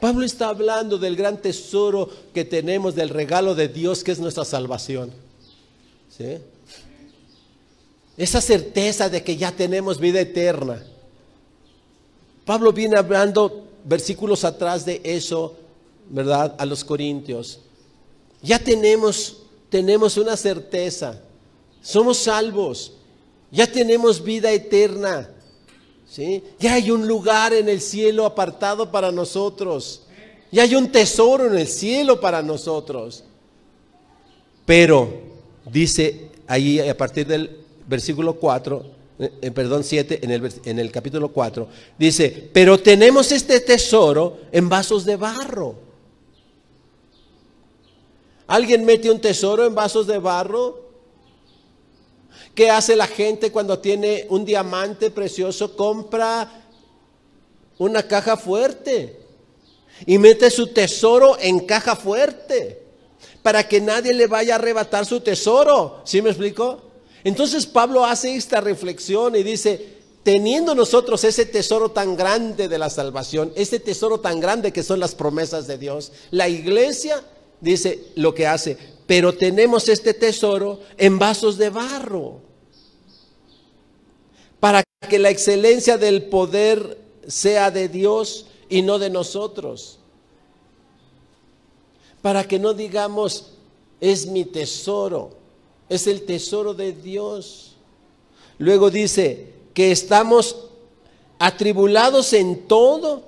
[0.00, 4.44] Pablo está hablando del gran tesoro que tenemos, del regalo de Dios que es nuestra
[4.44, 5.12] salvación.
[8.16, 10.82] Esa certeza de que ya tenemos vida eterna.
[12.44, 15.54] Pablo viene hablando versículos atrás de eso,
[16.10, 16.56] ¿verdad?
[16.58, 17.60] A los corintios.
[18.42, 21.20] Ya tenemos, tenemos una certeza.
[21.82, 22.92] Somos salvos.
[23.50, 25.30] Ya tenemos vida eterna.
[26.58, 30.02] Ya hay un lugar en el cielo apartado para nosotros.
[30.50, 33.24] Ya hay un tesoro en el cielo para nosotros.
[34.64, 35.08] Pero,
[35.70, 38.84] dice ahí a partir del versículo 4,
[39.18, 41.68] eh, eh, perdón, 7, en el, en el capítulo 4,
[41.98, 45.87] dice, pero tenemos este tesoro en vasos de barro.
[48.48, 50.88] ¿Alguien mete un tesoro en vasos de barro?
[52.54, 55.76] ¿Qué hace la gente cuando tiene un diamante precioso?
[55.76, 56.64] Compra
[57.76, 59.20] una caja fuerte
[60.06, 62.82] y mete su tesoro en caja fuerte
[63.42, 66.00] para que nadie le vaya a arrebatar su tesoro.
[66.04, 66.80] ¿Sí me explico?
[67.24, 72.88] Entonces Pablo hace esta reflexión y dice, teniendo nosotros ese tesoro tan grande de la
[72.88, 77.22] salvación, ese tesoro tan grande que son las promesas de Dios, la iglesia
[77.60, 82.40] dice lo que hace, pero tenemos este tesoro en vasos de barro
[84.60, 89.98] para que la excelencia del poder sea de Dios y no de nosotros.
[92.22, 93.52] Para que no digamos,
[94.00, 95.30] es mi tesoro,
[95.88, 97.76] es el tesoro de Dios.
[98.58, 100.56] Luego dice que estamos
[101.38, 103.27] atribulados en todo.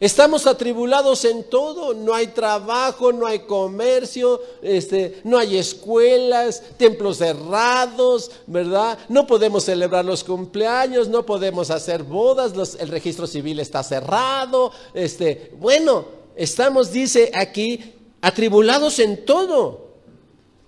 [0.00, 7.18] Estamos atribulados en todo, no hay trabajo, no hay comercio, este, no hay escuelas, templos
[7.18, 8.98] cerrados, ¿verdad?
[9.10, 15.52] No podemos celebrar los cumpleaños, no podemos hacer bodas, el registro civil está cerrado, este,
[15.58, 17.92] bueno, estamos, dice aquí,
[18.22, 19.90] atribulados en todo.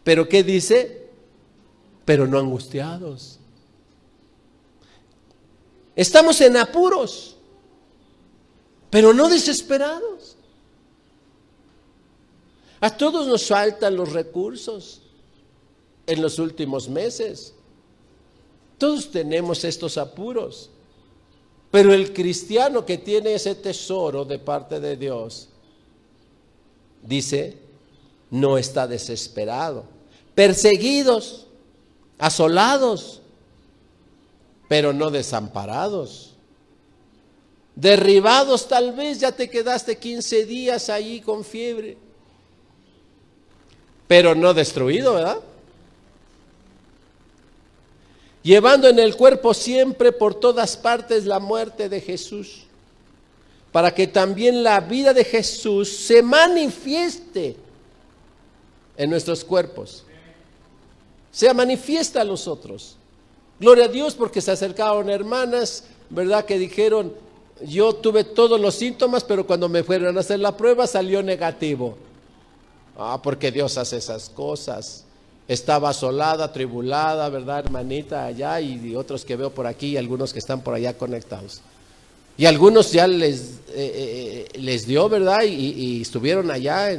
[0.05, 1.09] Pero ¿qué dice?
[2.05, 3.39] Pero no angustiados.
[5.97, 7.32] Estamos en apuros
[8.93, 10.37] pero no desesperados.
[12.79, 15.01] A todos nos faltan los recursos
[16.07, 17.55] en los últimos meses.
[18.77, 20.69] Todos tenemos estos apuros.
[21.71, 25.49] Pero el cristiano que tiene ese tesoro de parte de Dios,
[27.03, 27.57] dice,
[28.31, 29.85] no está desesperado.
[30.35, 31.47] Perseguidos,
[32.19, 33.23] asolados,
[34.69, 36.32] pero no desamparados
[37.75, 41.97] derribados tal vez, ya te quedaste 15 días ahí con fiebre,
[44.07, 45.41] pero no destruido, ¿verdad?
[48.43, 52.65] Llevando en el cuerpo siempre por todas partes la muerte de Jesús,
[53.71, 57.57] para que también la vida de Jesús se manifieste
[58.97, 60.05] en nuestros cuerpos,
[61.31, 62.97] se manifiesta a los otros.
[63.59, 66.45] Gloria a Dios porque se acercaron hermanas, ¿verdad?
[66.45, 67.15] Que dijeron,
[67.67, 71.97] yo tuve todos los síntomas, pero cuando me fueron a hacer la prueba salió negativo.
[72.97, 75.05] Ah, porque Dios hace esas cosas.
[75.49, 78.27] Estaba asolada, tribulada, ¿verdad, hermanita?
[78.27, 81.61] Allá y, otros que veo por aquí y algunos que están por allá conectados.
[82.39, 85.43] Y algunos ya les, eh, eh, les dio, ¿verdad?
[85.45, 86.99] Y, estuvieron allá eh,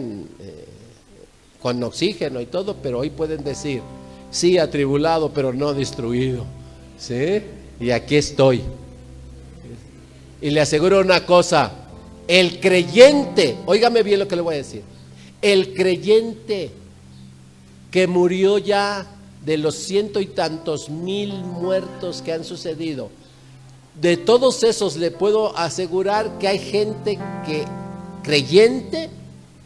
[1.62, 3.82] con oxígeno y todo, pero hoy pueden decir,
[4.30, 6.46] sí, atribulado, pero no destruido.
[6.98, 7.42] ¿Sí?
[7.80, 8.62] Y aquí estoy.
[10.44, 11.72] Y le aseguro una cosa,
[12.28, 14.84] el creyente, óigame bien lo que le voy a decir,
[15.42, 16.70] el creyente
[17.90, 19.08] que murió ya
[19.46, 23.10] de los ciento y tantos mil muertos que han sucedido,
[24.02, 27.64] de todos esos le puedo asegurar que hay gente que
[28.22, 29.10] creyente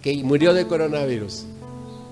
[0.04, 1.46] que murió de coronavirus.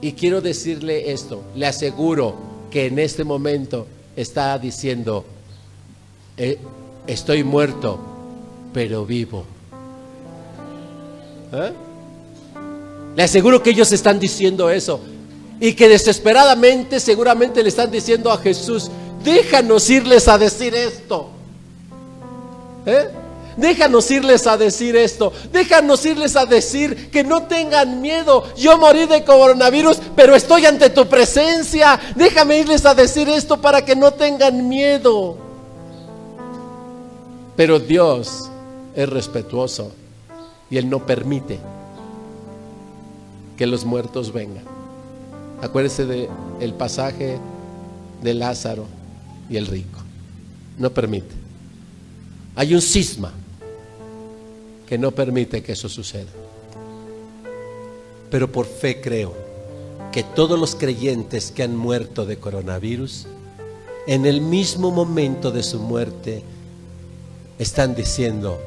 [0.02, 2.34] Y quiero decirle esto, le aseguro
[2.72, 3.86] que en este momento
[4.16, 5.24] está diciendo,
[6.36, 6.58] eh,
[7.06, 8.15] estoy muerto,
[8.76, 9.46] pero vivo.
[11.54, 11.72] ¿Eh?
[13.16, 15.00] Le aseguro que ellos están diciendo eso.
[15.62, 18.92] Y que desesperadamente seguramente le están diciendo a Jesús,
[19.24, 21.30] déjanos irles a decir esto.
[22.86, 23.08] ¿Eh?
[23.56, 25.32] Déjanos irles a decir esto.
[25.54, 28.44] Déjanos irles a decir que no tengan miedo.
[28.58, 31.98] Yo morí de coronavirus, pero estoy ante tu presencia.
[32.18, 35.38] Déjame irles a decir esto para que no tengan miedo.
[37.56, 38.50] Pero Dios
[38.96, 39.92] es respetuoso
[40.70, 41.60] y Él no permite
[43.58, 44.64] que los muertos vengan.
[45.62, 46.30] Acuérdese del
[46.60, 47.38] el pasaje
[48.22, 48.86] de Lázaro
[49.50, 50.00] y el rico.
[50.78, 51.34] No permite.
[52.56, 53.32] Hay un cisma
[54.88, 56.32] que no permite que eso suceda.
[58.30, 59.34] Pero por fe creo
[60.12, 63.28] que todos los creyentes que han muerto de coronavirus,
[64.08, 66.44] en el mismo momento de su muerte,
[67.58, 68.60] están diciendo,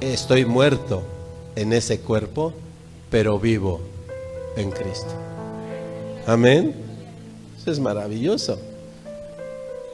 [0.00, 1.02] estoy muerto
[1.56, 2.52] en ese cuerpo,
[3.10, 3.80] pero vivo
[4.56, 5.12] en Cristo.
[6.26, 6.74] Amén.
[7.60, 8.58] Eso es maravilloso.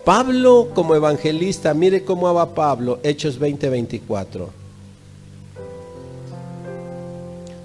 [0.05, 4.51] Pablo como evangelista, mire cómo va Pablo, Hechos 20:24.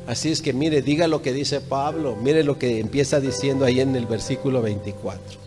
[0.07, 3.79] Así es que mire, diga lo que dice Pablo, mire lo que empieza diciendo ahí
[3.79, 5.39] en el versículo 24.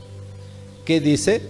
[0.85, 1.43] ¿Qué dice?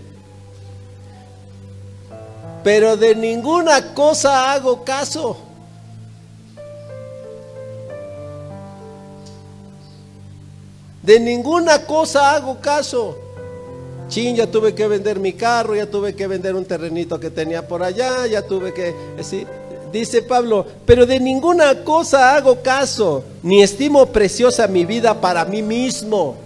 [2.64, 5.36] Pero de ninguna cosa hago caso.
[11.02, 13.18] De ninguna cosa hago caso.
[14.08, 17.68] Chin, ya tuve que vender mi carro, ya tuve que vender un terrenito que tenía
[17.68, 18.94] por allá, ya tuve que...
[19.22, 19.46] ¿sí?
[19.92, 25.62] Dice Pablo, pero de ninguna cosa hago caso, ni estimo preciosa mi vida para mí
[25.62, 26.36] mismo.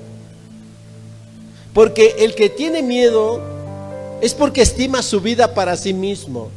[1.72, 3.57] Porque el que tiene miedo
[4.20, 6.50] es porque estima su vida para sí mismo.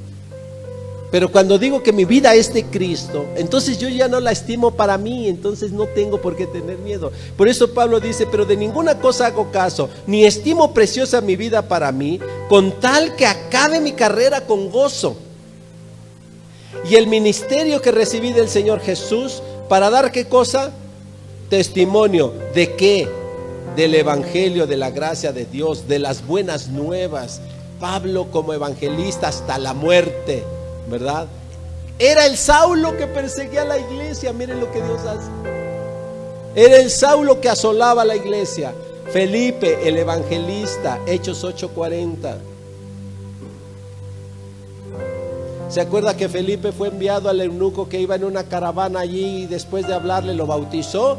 [1.11, 4.71] Pero cuando digo que mi vida es de Cristo, entonces yo ya no la estimo
[4.71, 7.11] para mí, entonces no tengo por qué tener miedo.
[7.35, 11.67] Por eso Pablo dice, pero de ninguna cosa hago caso, ni estimo preciosa mi vida
[11.67, 15.17] para mí, con tal que acabe mi carrera con gozo.
[16.89, 20.71] Y el ministerio que recibí del Señor Jesús, para dar qué cosa?
[21.49, 23.20] Testimonio de qué?
[23.75, 27.41] Del Evangelio, de la gracia de Dios, de las buenas nuevas
[27.81, 30.43] Pablo como evangelista hasta la muerte,
[30.87, 31.27] ¿verdad?
[31.97, 34.31] Era el Saulo que perseguía a la iglesia.
[34.31, 35.29] Miren lo que Dios hace.
[36.55, 38.71] Era el Saulo que asolaba la iglesia.
[39.11, 42.37] Felipe, el evangelista, Hechos 8:40.
[45.69, 49.45] ¿Se acuerda que Felipe fue enviado al eunuco que iba en una caravana allí y
[49.47, 51.17] después de hablarle lo bautizó?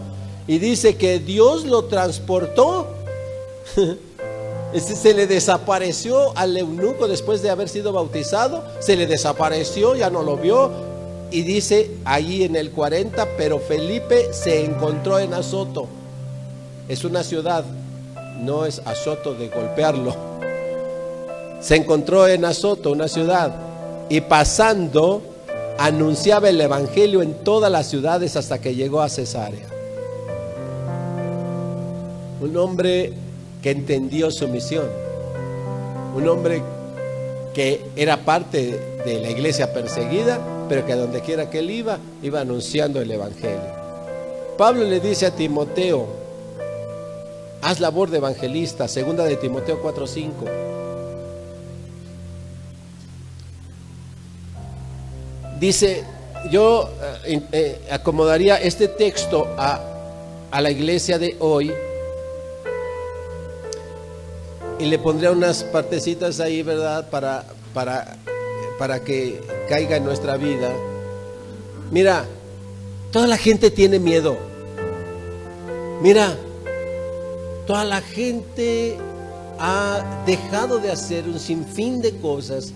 [0.53, 2.87] Y dice que Dios lo transportó.
[4.75, 8.63] Este se le desapareció al eunuco después de haber sido bautizado.
[8.81, 10.71] Se le desapareció, ya no lo vio.
[11.31, 15.89] Y dice allí en el 40, pero Felipe se encontró en Azoto.
[16.87, 17.65] Es una ciudad,
[18.41, 20.15] no es Azoto de golpearlo.
[21.63, 23.55] Se encontró en Azoto, una ciudad.
[24.11, 25.23] Y pasando,
[25.79, 29.73] anunciaba el Evangelio en todas las ciudades hasta que llegó a Cesarea.
[32.43, 33.13] Un hombre
[33.63, 34.87] que entendió su misión.
[36.17, 36.61] Un hombre
[37.55, 41.99] que era parte de la iglesia perseguida, pero que a donde quiera que él iba,
[42.21, 43.83] iba anunciando el Evangelio.
[44.59, 46.09] Pablo le dice a Timoteo,
[47.63, 50.33] haz labor de evangelista, segunda de Timoteo 4:5.
[55.61, 56.03] Dice,
[56.51, 56.91] yo
[57.25, 59.81] eh, eh, acomodaría este texto a,
[60.51, 61.73] a la iglesia de hoy
[64.83, 67.09] y le pondría unas partecitas ahí, ¿verdad?
[67.09, 68.17] Para, para,
[68.81, 70.73] para que caiga en nuestra vida.
[71.93, 72.25] Mira,
[73.13, 74.37] toda la gente tiene miedo.
[76.03, 76.37] Mira,
[77.65, 78.97] toda la gente
[79.61, 82.73] ha dejado de hacer un sinfín de cosas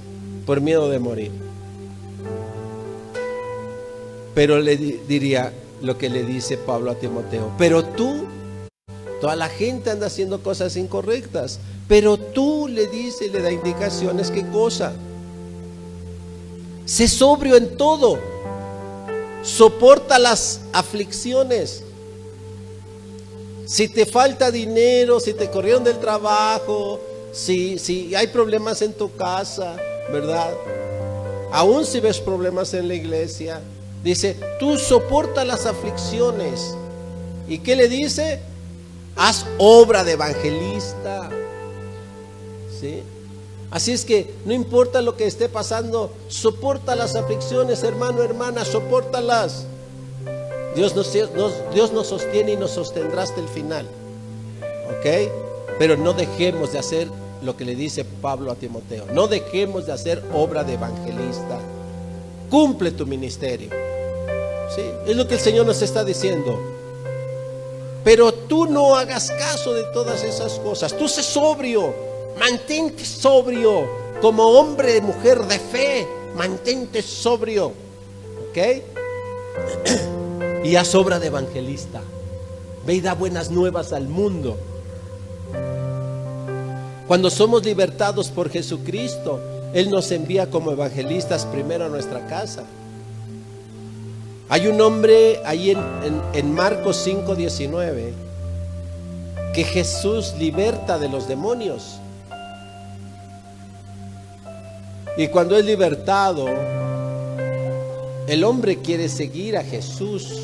[0.46, 1.32] por miedo de morir.
[4.32, 5.52] Pero le diría
[5.82, 8.26] lo que le dice Pablo a Timoteo, pero tú,
[9.20, 11.58] toda la gente anda haciendo cosas incorrectas.
[11.88, 14.92] Pero tú le dices, le da indicaciones, ¿qué cosa?
[16.84, 18.18] Sé sobrio en todo.
[19.42, 21.84] Soporta las aflicciones.
[23.66, 27.00] Si te falta dinero, si te corrieron del trabajo,
[27.32, 29.76] si, si hay problemas en tu casa,
[30.12, 30.52] ¿verdad?
[31.52, 33.60] Aún si ves problemas en la iglesia,
[34.02, 36.74] dice, tú soporta las aflicciones.
[37.48, 38.40] ¿Y qué le dice?
[39.16, 41.30] Haz obra de evangelista.
[43.70, 49.66] Así es que no importa lo que esté pasando, soporta las aflicciones, hermano, hermana, soportalas.
[50.76, 53.86] Dios nos, Dios nos sostiene y nos sostendrá hasta el final.
[54.88, 55.30] ¿Ok?
[55.78, 57.08] Pero no dejemos de hacer
[57.42, 59.06] lo que le dice Pablo a Timoteo.
[59.12, 61.58] No dejemos de hacer obra de evangelista.
[62.50, 63.70] Cumple tu ministerio.
[64.74, 64.82] ¿Sí?
[65.06, 66.58] Es lo que el Señor nos está diciendo.
[68.04, 70.96] Pero tú no hagas caso de todas esas cosas.
[70.96, 72.05] Tú sé sobrio.
[72.38, 73.86] Mantente sobrio
[74.20, 76.08] como hombre, mujer de fe.
[76.34, 77.72] Mantente sobrio.
[78.50, 78.58] ¿Ok?
[80.64, 82.00] Y haz obra de evangelista.
[82.84, 84.56] Ve y da buenas nuevas al mundo.
[87.06, 89.40] Cuando somos libertados por Jesucristo,
[89.72, 92.64] Él nos envía como evangelistas primero a nuestra casa.
[94.48, 98.12] Hay un hombre ahí en, en, en Marcos 5:19
[99.54, 102.00] que Jesús liberta de los demonios.
[105.16, 106.46] Y cuando es libertado,
[108.26, 110.42] el hombre quiere seguir a Jesús.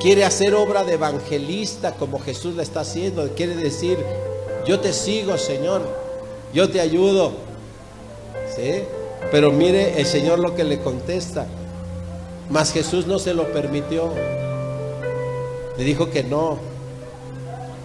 [0.00, 3.28] Quiere hacer obra de evangelista como Jesús la está haciendo.
[3.36, 3.98] Quiere decir,
[4.66, 5.82] yo te sigo, Señor.
[6.52, 7.32] Yo te ayudo.
[8.56, 8.82] ¿Sí?
[9.30, 11.46] Pero mire el Señor lo que le contesta.
[12.50, 14.12] Mas Jesús no se lo permitió.
[15.76, 16.58] Le dijo que no.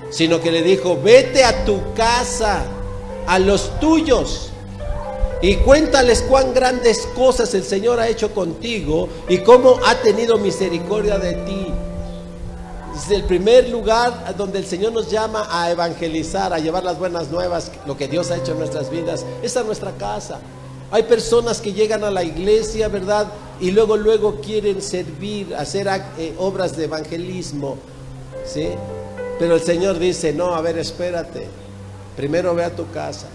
[0.09, 2.63] Sino que le dijo, vete a tu casa,
[3.27, 4.52] a los tuyos
[5.43, 11.19] y cuéntales cuán grandes cosas el Señor ha hecho contigo y cómo ha tenido misericordia
[11.19, 11.67] de ti.
[12.95, 17.29] Es el primer lugar donde el Señor nos llama a evangelizar, a llevar las buenas
[17.29, 19.25] nuevas, lo que Dios ha hecho en nuestras vidas.
[19.41, 20.39] Es nuestra casa.
[20.91, 23.27] Hay personas que llegan a la iglesia, ¿verdad?
[23.59, 25.89] Y luego, luego quieren servir, hacer
[26.19, 27.75] eh, obras de evangelismo,
[28.45, 28.69] ¿sí?
[29.39, 31.47] Pero el Señor dice, no, a ver, espérate.
[32.15, 33.27] Primero ve a tu casa.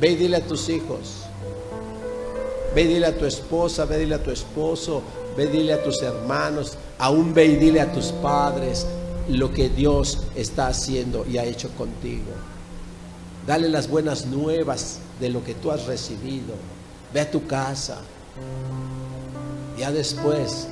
[0.00, 1.22] Ve y dile a tus hijos.
[2.74, 5.02] Ve y dile a tu esposa, ve y dile a tu esposo,
[5.36, 8.86] ve y dile a tus hermanos, aún ve y dile a tus padres
[9.28, 12.32] lo que Dios está haciendo y ha hecho contigo.
[13.46, 16.54] Dale las buenas nuevas de lo que tú has recibido.
[17.14, 17.98] Ve a tu casa.
[19.78, 20.68] Ya después,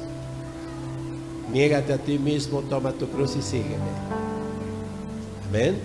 [1.53, 3.77] niégate a ti mismo, toma tu cruz y sígueme.
[5.49, 5.79] Amén.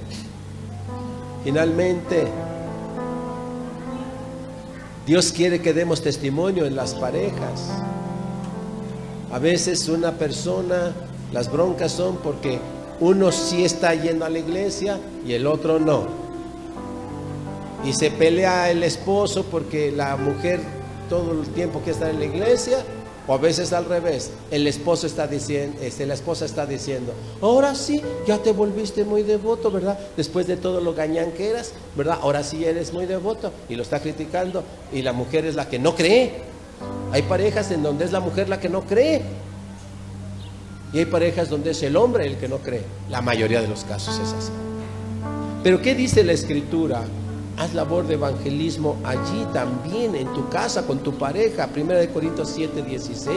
[1.44, 2.28] Finalmente,
[5.10, 7.68] Dios quiere que demos testimonio en las parejas.
[9.32, 10.94] A veces una persona,
[11.34, 12.60] las broncas son porque
[13.00, 16.06] uno sí está yendo a la iglesia y el otro no.
[17.84, 20.60] Y se pelea el esposo porque la mujer
[21.10, 22.78] todo el tiempo que está en la iglesia
[23.30, 27.76] o a veces al revés, el esposo está diciendo, este, la esposa está diciendo, ahora
[27.76, 30.00] sí, ya te volviste muy devoto, ¿verdad?
[30.18, 32.18] Después de todo lo gañán que eras, ¿verdad?
[32.24, 35.78] Ahora sí eres muy devoto y lo está criticando y la mujer es la que
[35.78, 36.42] no cree.
[37.12, 39.22] Hay parejas en donde es la mujer la que no cree.
[40.92, 42.82] Y hay parejas donde es el hombre el que no cree.
[43.12, 44.52] La mayoría de los casos es así.
[45.62, 47.04] Pero ¿qué dice la escritura?
[47.60, 51.68] Haz labor de evangelismo allí también, en tu casa, con tu pareja.
[51.68, 53.36] Primera de Corintios 7, 16.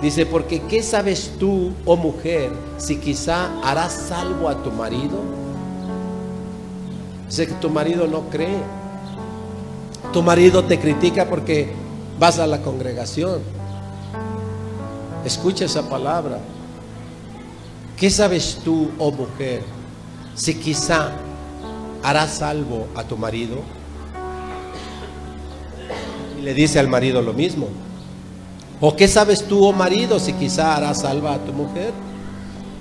[0.00, 5.18] Dice, porque ¿qué sabes tú, oh mujer, si quizá harás salvo a tu marido?
[7.28, 8.62] Sé que tu marido no cree.
[10.12, 11.70] Tu marido te critica porque
[12.18, 13.40] vas a la congregación.
[15.24, 16.38] Escucha esa palabra.
[17.96, 19.62] ¿Qué sabes tú, oh mujer,
[20.34, 21.12] si quizá
[22.02, 23.56] ¿harás salvo a tu marido?
[26.38, 27.68] Y le dice al marido lo mismo.
[28.80, 31.92] ¿O qué sabes tú, oh marido, si quizá harás salva a tu mujer?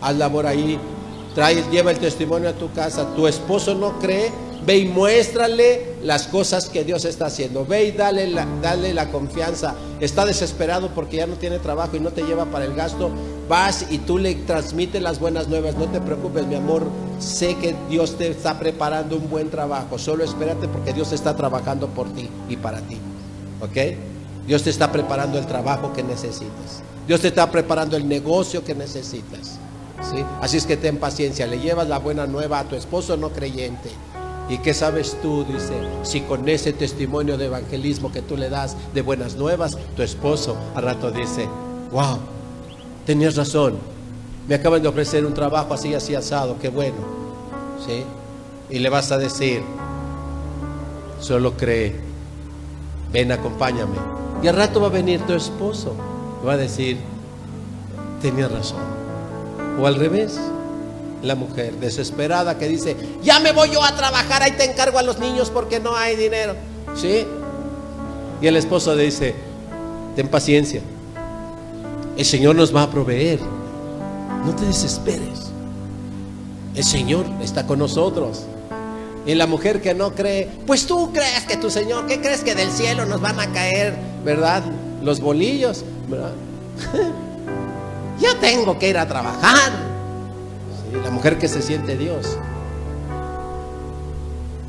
[0.01, 0.79] Haz labor ahí,
[1.35, 3.13] trae, lleva el testimonio a tu casa.
[3.15, 4.31] Tu esposo no cree,
[4.65, 7.65] ve y muéstrale las cosas que Dios está haciendo.
[7.65, 9.75] Ve y dale dale la confianza.
[10.01, 13.11] Está desesperado porque ya no tiene trabajo y no te lleva para el gasto.
[13.47, 15.75] Vas y tú le transmites las buenas nuevas.
[15.75, 16.87] No te preocupes, mi amor.
[17.19, 19.99] Sé que Dios te está preparando un buen trabajo.
[19.99, 22.97] Solo espérate porque Dios está trabajando por ti y para ti.
[23.61, 23.95] ¿Ok?
[24.47, 26.81] Dios te está preparando el trabajo que necesitas.
[27.07, 29.59] Dios te está preparando el negocio que necesitas.
[30.11, 30.25] ¿sí?
[30.41, 31.45] Así es que ten paciencia.
[31.45, 33.91] Le llevas la buena nueva a tu esposo no creyente.
[34.51, 35.45] ¿Y qué sabes tú?
[35.45, 35.73] Dice,
[36.03, 40.57] si con ese testimonio de evangelismo que tú le das de buenas nuevas, tu esposo
[40.75, 41.47] al rato dice,
[41.89, 42.19] wow,
[43.05, 43.77] tenías razón,
[44.49, 46.97] me acaban de ofrecer un trabajo así, así asado, qué bueno.
[47.87, 48.03] ¿Sí?
[48.69, 49.61] Y le vas a decir,
[51.21, 51.95] solo cree,
[53.13, 53.95] ven, acompáñame.
[54.43, 55.95] Y al rato va a venir tu esposo,
[56.45, 56.97] va a decir,
[58.21, 58.81] tenías razón.
[59.79, 60.41] O al revés,
[61.21, 65.03] la mujer desesperada que dice, ya me voy yo a trabajar, ahí te encargo a
[65.03, 66.55] los niños porque no hay dinero.
[66.95, 67.25] ¿Sí?
[68.41, 69.35] Y el esposo dice,
[70.15, 70.81] ten paciencia,
[72.17, 73.39] el Señor nos va a proveer.
[74.45, 75.51] No te desesperes.
[76.75, 78.43] El Señor está con nosotros.
[79.25, 82.55] Y la mujer que no cree, pues tú crees que tu Señor, ¿qué crees que
[82.55, 83.95] del cielo nos van a caer,
[84.25, 84.63] verdad?
[85.03, 86.33] Los bolillos, ¿verdad?
[88.19, 89.90] ya tengo que ir a trabajar.
[90.99, 92.37] La mujer que se siente Dios.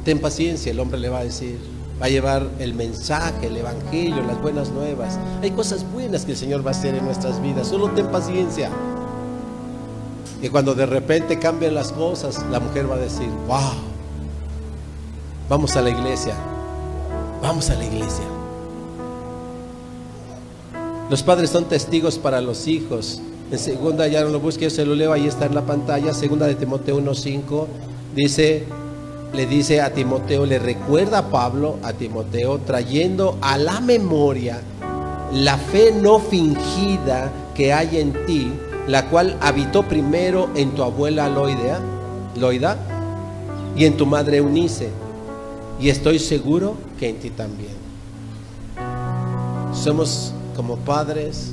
[0.05, 1.59] Ten paciencia, el hombre le va a decir,
[2.01, 5.19] va a llevar el mensaje, el evangelio, las buenas nuevas.
[5.43, 8.71] Hay cosas buenas que el Señor va a hacer en nuestras vidas, solo ten paciencia.
[10.41, 13.75] Y cuando de repente cambien las cosas, la mujer va a decir, wow,
[15.49, 16.35] vamos a la iglesia,
[17.41, 18.25] vamos a la iglesia.
[21.09, 23.21] Los padres son testigos para los hijos.
[23.53, 26.47] En segunda, ya no lo busque, se lo leo, ahí está en la pantalla, segunda
[26.47, 27.67] de Timoteo 1.5,
[28.17, 28.65] dice,
[29.35, 34.59] le dice a Timoteo, le recuerda a Pablo a Timoteo, trayendo a la memoria
[35.35, 38.51] la fe no fingida que hay en ti,
[38.89, 41.79] la cual habitó primero en tu abuela Loida,
[42.37, 42.79] Loida
[43.77, 44.89] y en tu madre Eunice,
[45.79, 47.75] y estoy seguro que en ti también.
[49.75, 51.53] Somos como padres,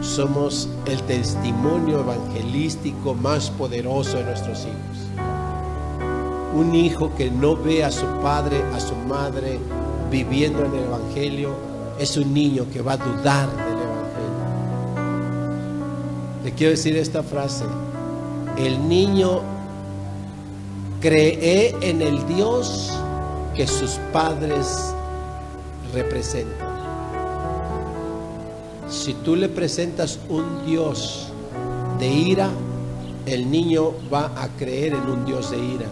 [0.00, 5.24] somos el testimonio evangelístico más poderoso de nuestros hijos.
[6.54, 9.58] Un hijo que no ve a su padre, a su madre
[10.10, 11.54] viviendo en el Evangelio,
[11.98, 13.80] es un niño que va a dudar del
[16.44, 17.64] le quiero decir esta frase.
[18.56, 19.42] El niño
[21.00, 22.90] cree en el Dios
[23.54, 24.94] que sus padres
[25.92, 26.69] representan.
[29.00, 31.28] Si tú le presentas un Dios
[31.98, 32.50] de ira,
[33.24, 35.86] el niño va a creer en un Dios de ira.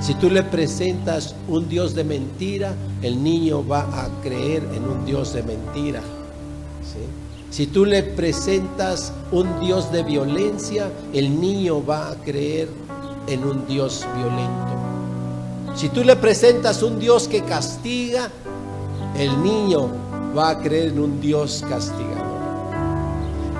[0.00, 5.06] Si tú le presentas un Dios de mentira, el niño va a creer en un
[5.06, 6.02] Dios de mentira.
[7.52, 12.68] Si tú le presentas un Dios de violencia, el niño va a creer
[13.28, 15.76] en un Dios violento.
[15.76, 18.28] Si tú le presentas un Dios que castiga,
[19.16, 19.86] el niño
[20.36, 22.31] va a creer en un Dios castigador.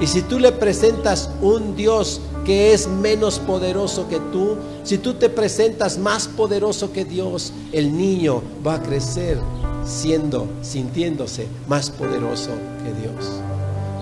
[0.03, 5.15] Y si tú le presentas un Dios que es menos poderoso que tú, si tú
[5.15, 9.39] te presentas más poderoso que Dios, el niño va a crecer
[9.85, 12.51] siendo, sintiéndose más poderoso
[12.83, 13.31] que Dios.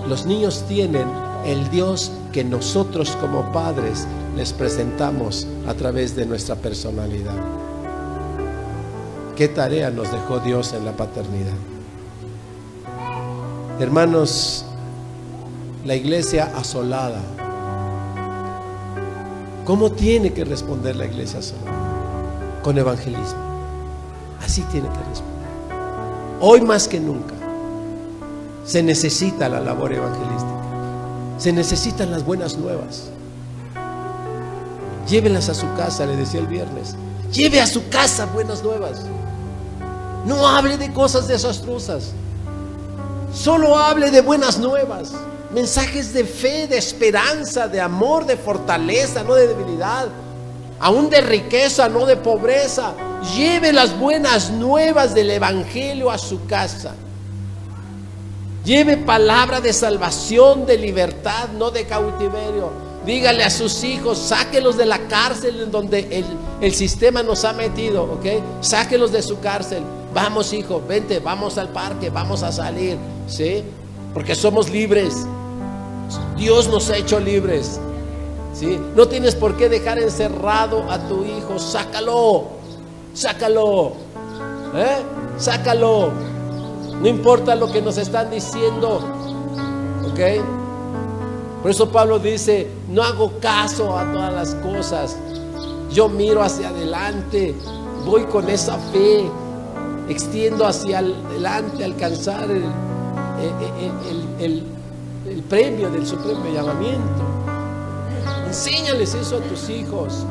[0.09, 1.07] Los niños tienen
[1.45, 7.37] el Dios que nosotros como padres les presentamos a través de nuestra personalidad.
[9.35, 11.53] ¿Qué tarea nos dejó Dios en la paternidad?
[13.79, 14.65] Hermanos,
[15.85, 17.21] la iglesia asolada.
[19.65, 22.61] ¿Cómo tiene que responder la iglesia asolada?
[22.63, 23.39] Con evangelismo.
[24.43, 25.41] Así tiene que responder.
[26.39, 27.35] Hoy más que nunca
[28.65, 30.51] se necesita la labor evangelística.
[31.37, 33.09] Se necesitan las buenas nuevas.
[35.07, 36.95] Llévelas a su casa, le decía el viernes.
[37.31, 39.01] Lleve a su casa buenas nuevas.
[40.25, 42.11] No hable de cosas desastrosas.
[43.33, 45.13] Solo hable de buenas nuevas.
[45.53, 50.07] Mensajes de fe, de esperanza, de amor, de fortaleza, no de debilidad.
[50.79, 52.93] Aún de riqueza, no de pobreza.
[53.35, 56.95] Lleve las buenas nuevas del Evangelio a su casa.
[58.63, 62.71] Lleve palabra de salvación, de libertad, no de cautiverio.
[63.05, 66.25] Dígale a sus hijos, sáquelos de la cárcel en donde el,
[66.61, 68.25] el, sistema nos ha metido, ¿ok?
[68.61, 69.81] Sáquelos de su cárcel.
[70.13, 72.97] Vamos, hijo, vente, vamos al parque, vamos a salir,
[73.27, 73.63] ¿sí?
[74.13, 75.25] Porque somos libres.
[76.35, 77.79] Dios nos ha hecho libres,
[78.53, 78.79] ¿sí?
[78.95, 82.45] No tienes por qué dejar encerrado a tu hijo, sácalo,
[83.13, 83.93] sácalo,
[84.75, 84.97] ¿eh?
[85.37, 86.11] Sácalo.
[87.01, 88.99] No importa lo que nos están diciendo.
[90.05, 90.19] ¿Ok?
[91.61, 95.17] Por eso Pablo dice, no hago caso a todas las cosas.
[95.91, 97.55] Yo miro hacia adelante,
[98.05, 99.29] voy con esa fe,
[100.09, 102.63] extiendo hacia adelante, alcanzar el,
[104.09, 104.63] el, el
[105.51, 107.23] premio del supremo llamamiento.
[108.47, 110.25] Enséñales eso a tus hijos.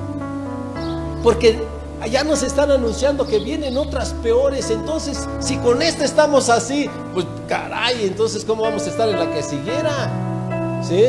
[1.22, 1.62] Porque
[2.00, 4.70] Allá nos están anunciando que vienen otras peores.
[4.70, 9.30] Entonces, si con esta estamos así, pues caray, entonces ¿cómo vamos a estar en la
[9.30, 10.80] que siguiera?
[10.82, 11.04] ¿Sí?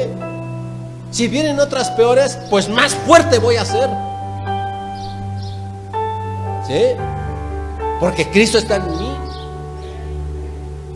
[1.12, 3.90] Si vienen otras peores, pues más fuerte voy a ser.
[6.68, 6.84] ¿Sí?
[8.02, 9.16] Porque Cristo está en mí.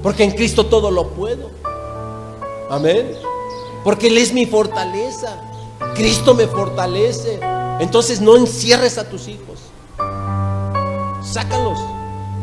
[0.03, 1.55] Porque en Cristo todo lo puedo.
[2.69, 3.15] Amén.
[3.83, 5.41] Porque Él es mi fortaleza.
[5.95, 7.39] Cristo me fortalece.
[7.79, 9.59] Entonces no encierres a tus hijos
[11.35, 11.79] sácalos,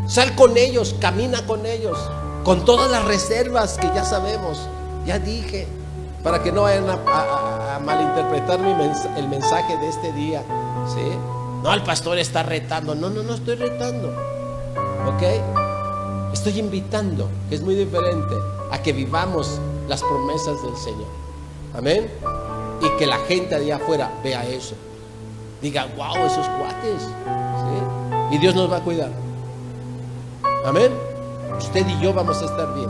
[0.07, 1.99] sal con ellos, camina con ellos,
[2.45, 4.69] con todas las reservas que ya sabemos,
[5.07, 5.67] ya dije,
[6.23, 8.61] para que no vayan a, malinterpretar
[9.17, 10.43] el mensaje de este día.
[10.95, 11.01] ¿sí?
[11.63, 14.09] No, el pastor está retando, no, no, no estoy retando,
[15.07, 16.33] ¿ok?
[16.33, 18.35] Estoy invitando, que es muy diferente,
[18.71, 19.59] a que vivamos
[19.93, 21.07] las promesas del Señor.
[21.77, 22.11] Amén.
[22.81, 24.75] Y que la gente allá afuera vea eso.
[25.61, 27.07] Diga, wow, esos cuates.
[28.31, 29.11] Y Dios nos va a cuidar.
[30.65, 30.91] Amén.
[31.59, 32.89] Usted y yo vamos a estar bien.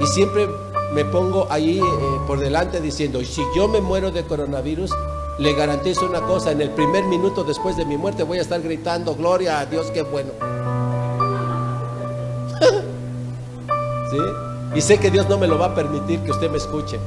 [0.00, 0.48] Y siempre
[0.92, 4.90] me pongo ahí eh, por delante diciendo, si yo me muero de coronavirus,
[5.38, 8.60] le garantizo una cosa, en el primer minuto después de mi muerte voy a estar
[8.60, 10.32] gritando, gloria a Dios, qué bueno.
[14.10, 14.49] ¿Sí?
[14.74, 16.98] Y sé que Dios no me lo va a permitir que usted me escuche.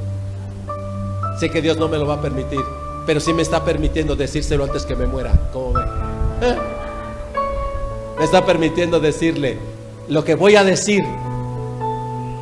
[1.39, 2.59] Sé que Dios no me lo va a permitir,
[3.05, 5.31] pero sí me está permitiendo decírselo antes que me muera.
[5.51, 5.83] ¿Cómo ve?
[8.17, 9.57] me está permitiendo decirle
[10.07, 11.03] lo que voy a decir.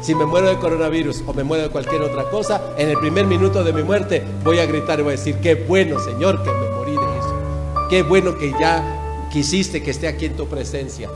[0.01, 3.27] Si me muero de coronavirus o me muero de cualquier otra cosa, en el primer
[3.27, 6.49] minuto de mi muerte voy a gritar y voy a decir, qué bueno Señor que
[6.49, 7.87] me morí de eso.
[7.87, 11.07] Qué bueno que ya quisiste que esté aquí en tu presencia.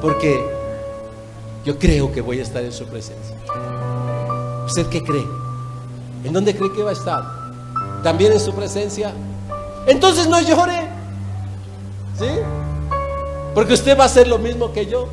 [0.00, 0.53] Porque
[1.64, 3.34] yo creo que voy a estar en su presencia.
[4.66, 5.26] ¿Usted qué cree?
[6.24, 7.22] ¿En dónde cree que va a estar?
[8.02, 9.12] ¿También en su presencia?
[9.86, 10.88] Entonces no llore.
[12.18, 12.28] ¿Sí?
[13.54, 15.08] Porque usted va a hacer lo mismo que yo.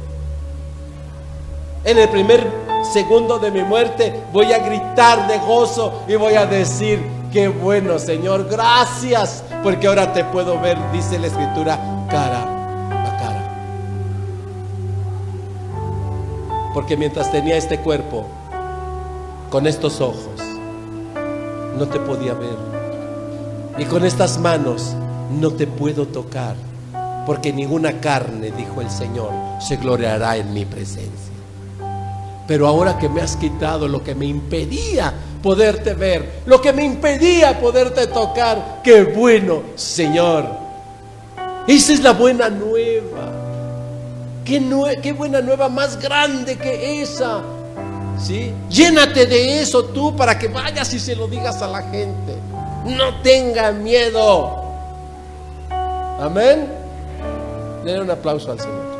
[1.86, 2.45] En el primer
[2.91, 7.02] segundo de mi muerte voy a gritar de gozo y voy a decir,
[7.32, 11.80] qué bueno Señor, gracias, porque ahora te puedo ver, dice la escritura,
[12.10, 12.51] cara
[16.73, 18.26] Porque mientras tenía este cuerpo,
[19.49, 20.39] con estos ojos,
[21.77, 22.57] no te podía ver.
[23.77, 24.95] Y con estas manos
[25.39, 26.56] no te puedo tocar
[27.26, 31.31] porque ninguna carne, dijo el Señor, se gloriará en mi presencia.
[32.48, 36.84] Pero ahora que me has quitado lo que me impedía poderte ver, lo que me
[36.84, 40.45] impedía poderte tocar, qué bueno, Señor.
[41.68, 43.40] Esa es la buena nueva.
[45.02, 47.41] ¿Qué, buena nueva más grande que esa?
[48.19, 48.52] ¿Sí?
[48.69, 52.36] Llénate de eso tú para que vayas y se lo digas a la gente.
[52.86, 54.61] No tenga miedo.
[56.19, 56.68] Amén.
[57.86, 58.91] Denle un aplauso al Señor.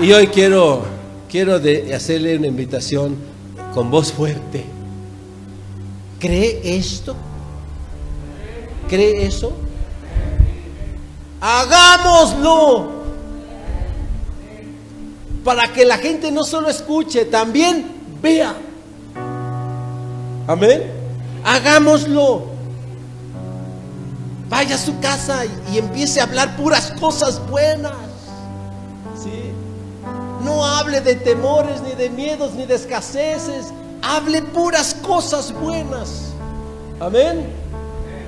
[0.00, 0.84] Y hoy quiero,
[1.28, 1.60] quiero
[1.92, 3.16] hacerle una invitación
[3.74, 4.75] con voz fuerte.
[6.18, 7.14] ¿Cree esto?
[8.88, 9.52] ¿Cree eso?
[11.40, 12.96] Hagámoslo.
[15.44, 17.86] Para que la gente no solo escuche, también
[18.20, 18.54] vea.
[20.46, 20.90] Amén.
[21.44, 22.56] Hagámoslo.
[24.48, 27.92] Vaya a su casa y, empiece a hablar puras cosas buenas.
[29.22, 29.52] ¿Sí?
[30.42, 33.66] No hable de temores, ni de miedos, ni de escaseces.
[34.06, 36.32] Hable puras cosas buenas.
[37.00, 37.66] Amén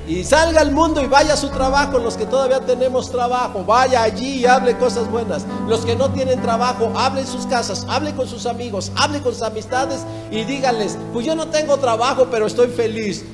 [0.09, 1.99] y salga al mundo y vaya a su trabajo.
[1.99, 5.45] Los que todavía tenemos trabajo, vaya allí y hable cosas buenas.
[5.69, 9.33] Los que no tienen trabajo, hable en sus casas, hable con sus amigos, hable con
[9.35, 10.01] sus amistades
[10.31, 13.25] y díganles, pues yo no tengo trabajo, pero estoy feliz.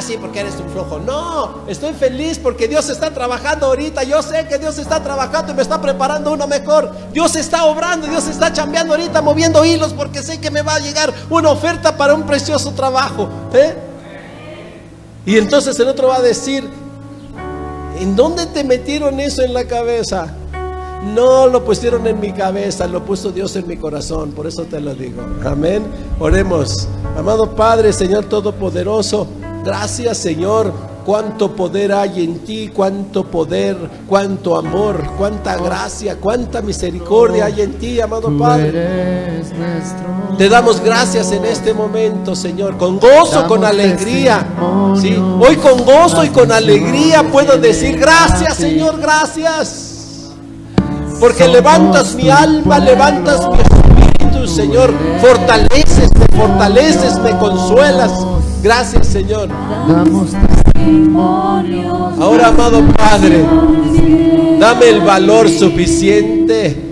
[0.00, 0.98] Ah, sí, porque eres un flojo.
[0.98, 4.02] No, estoy feliz porque Dios está trabajando ahorita.
[4.02, 6.90] Yo sé que Dios está trabajando y me está preparando uno mejor.
[7.12, 10.78] Dios está obrando, Dios está chambeando ahorita, moviendo hilos porque sé que me va a
[10.78, 13.28] llegar una oferta para un precioso trabajo.
[13.52, 13.74] ¿eh?
[15.26, 16.66] Y entonces el otro va a decir,
[17.98, 20.28] ¿en dónde te metieron eso en la cabeza?
[21.14, 24.80] No lo pusieron en mi cabeza, lo puso Dios en mi corazón, por eso te
[24.80, 25.20] lo digo.
[25.44, 25.84] Amén.
[26.18, 26.88] Oremos.
[27.18, 29.26] Amado Padre, Señor Todopoderoso,
[29.64, 30.72] gracias Señor
[31.04, 33.76] cuánto poder hay en ti, cuánto poder,
[34.06, 39.42] cuánto amor, cuánta gracia, cuánta misericordia hay en ti, amado Padre.
[40.38, 44.46] Te damos gracias en este momento, Señor, con gozo, con alegría.
[45.00, 45.16] ¿sí?
[45.16, 50.30] Hoy con gozo y con alegría puedo decir gracias, Señor, gracias.
[51.18, 53.89] Porque levantas mi alma, levantas mi espíritu,
[54.46, 54.92] Señor.
[55.20, 58.12] Fortaleces, me fortaleces, me consuelas.
[58.62, 59.48] Gracias, Señor.
[62.20, 63.44] Ahora, amado Padre,
[64.58, 66.90] dame el valor suficiente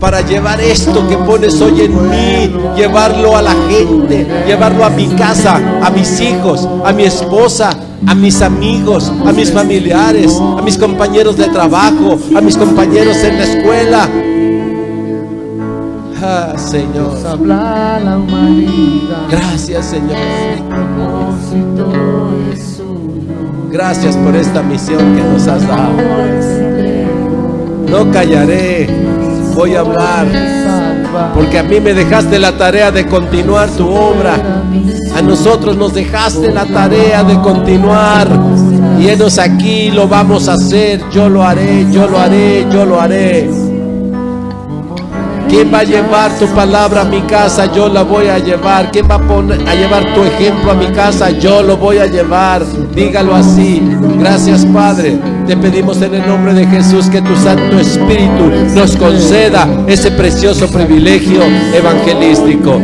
[0.00, 5.06] para llevar esto que pones hoy en mí, llevarlo a la gente, llevarlo a mi
[5.08, 7.76] casa, a mis hijos, a mi esposa,
[8.06, 13.38] a mis amigos, a mis familiares, a mis compañeros de trabajo, a mis compañeros en
[13.38, 14.08] la escuela.
[16.20, 17.16] Ah, Señor.
[19.30, 20.16] Gracias, Señor.
[23.70, 25.92] Gracias por esta misión que nos has dado.
[27.88, 28.88] No callaré,
[29.54, 30.26] voy a hablar,
[31.34, 34.34] porque a mí me dejaste la tarea de continuar tu obra.
[35.16, 38.28] A nosotros nos dejaste la tarea de continuar.
[39.00, 41.00] Y enos aquí, lo vamos a hacer.
[41.12, 43.67] Yo lo haré, yo lo haré, yo lo haré.
[45.48, 47.72] ¿Quién va a llevar tu palabra a mi casa?
[47.72, 48.90] Yo la voy a llevar.
[48.92, 51.30] ¿Quién va a, poner, a llevar tu ejemplo a mi casa?
[51.30, 52.62] Yo lo voy a llevar.
[52.94, 53.82] Dígalo así.
[54.18, 55.18] Gracias Padre.
[55.46, 60.68] Te pedimos en el nombre de Jesús que tu Santo Espíritu nos conceda ese precioso
[60.68, 61.40] privilegio
[61.72, 62.80] evangelístico.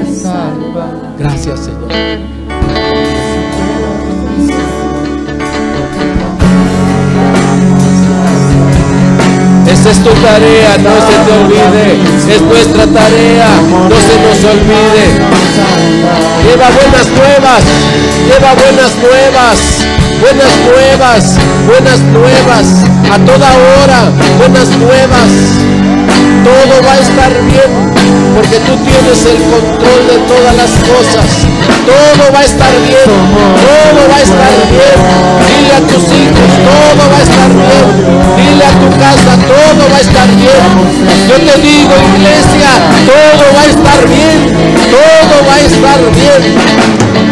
[1.19, 2.34] Gracias Señor.
[9.91, 12.35] Es tu tarea, no se te olvide.
[12.35, 13.49] Es nuestra tarea,
[13.89, 15.05] no se nos olvide.
[16.45, 17.63] Lleva buenas nuevas,
[18.27, 19.59] lleva buenas nuevas,
[20.21, 25.74] buenas nuevas, buenas nuevas, a toda hora, buenas nuevas.
[26.45, 27.73] Todo va a estar bien,
[28.37, 31.25] porque tú tienes el control de todas las cosas.
[31.89, 34.99] Todo va a estar bien, todo va a estar bien.
[35.41, 37.87] Dile a tus hijos, todo va a estar bien.
[38.37, 40.69] Dile a tu casa, todo va a estar bien.
[41.33, 42.71] Yo te digo, iglesia,
[43.09, 44.39] todo va a estar bien,
[44.93, 46.43] todo va a estar bien.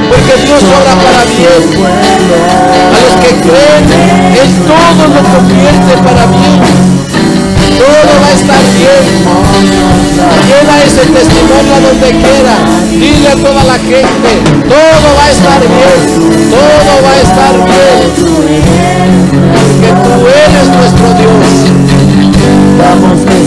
[0.09, 1.63] Porque Dios obra para bien.
[2.89, 3.85] A los que creen,
[4.41, 7.02] Él todo lo convierte para bien
[7.83, 9.05] todo va a estar bien.
[10.47, 12.57] Lleva ese testimonio a donde quiera.
[12.91, 14.31] Dile a toda la gente,
[14.71, 16.01] todo va a estar bien,
[16.51, 17.99] todo va a estar bien.
[19.55, 21.49] Porque tú eres nuestro Dios.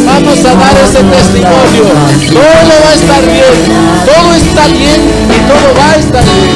[0.06, 1.86] Vamos a dar ese testimonio.
[2.34, 3.58] Todo va a estar bien.
[4.06, 5.00] Todo está bien
[5.32, 6.56] y todo va a estar bien.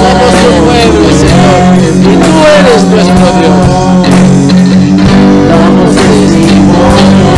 [0.00, 1.60] Somos tu pueblo, Señor.
[1.80, 4.11] Y tú eres nuestro Dios.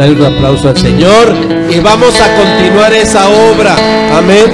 [0.00, 1.36] Dale un aplauso al Señor
[1.68, 3.76] y vamos a continuar esa obra.
[4.16, 4.50] Amén.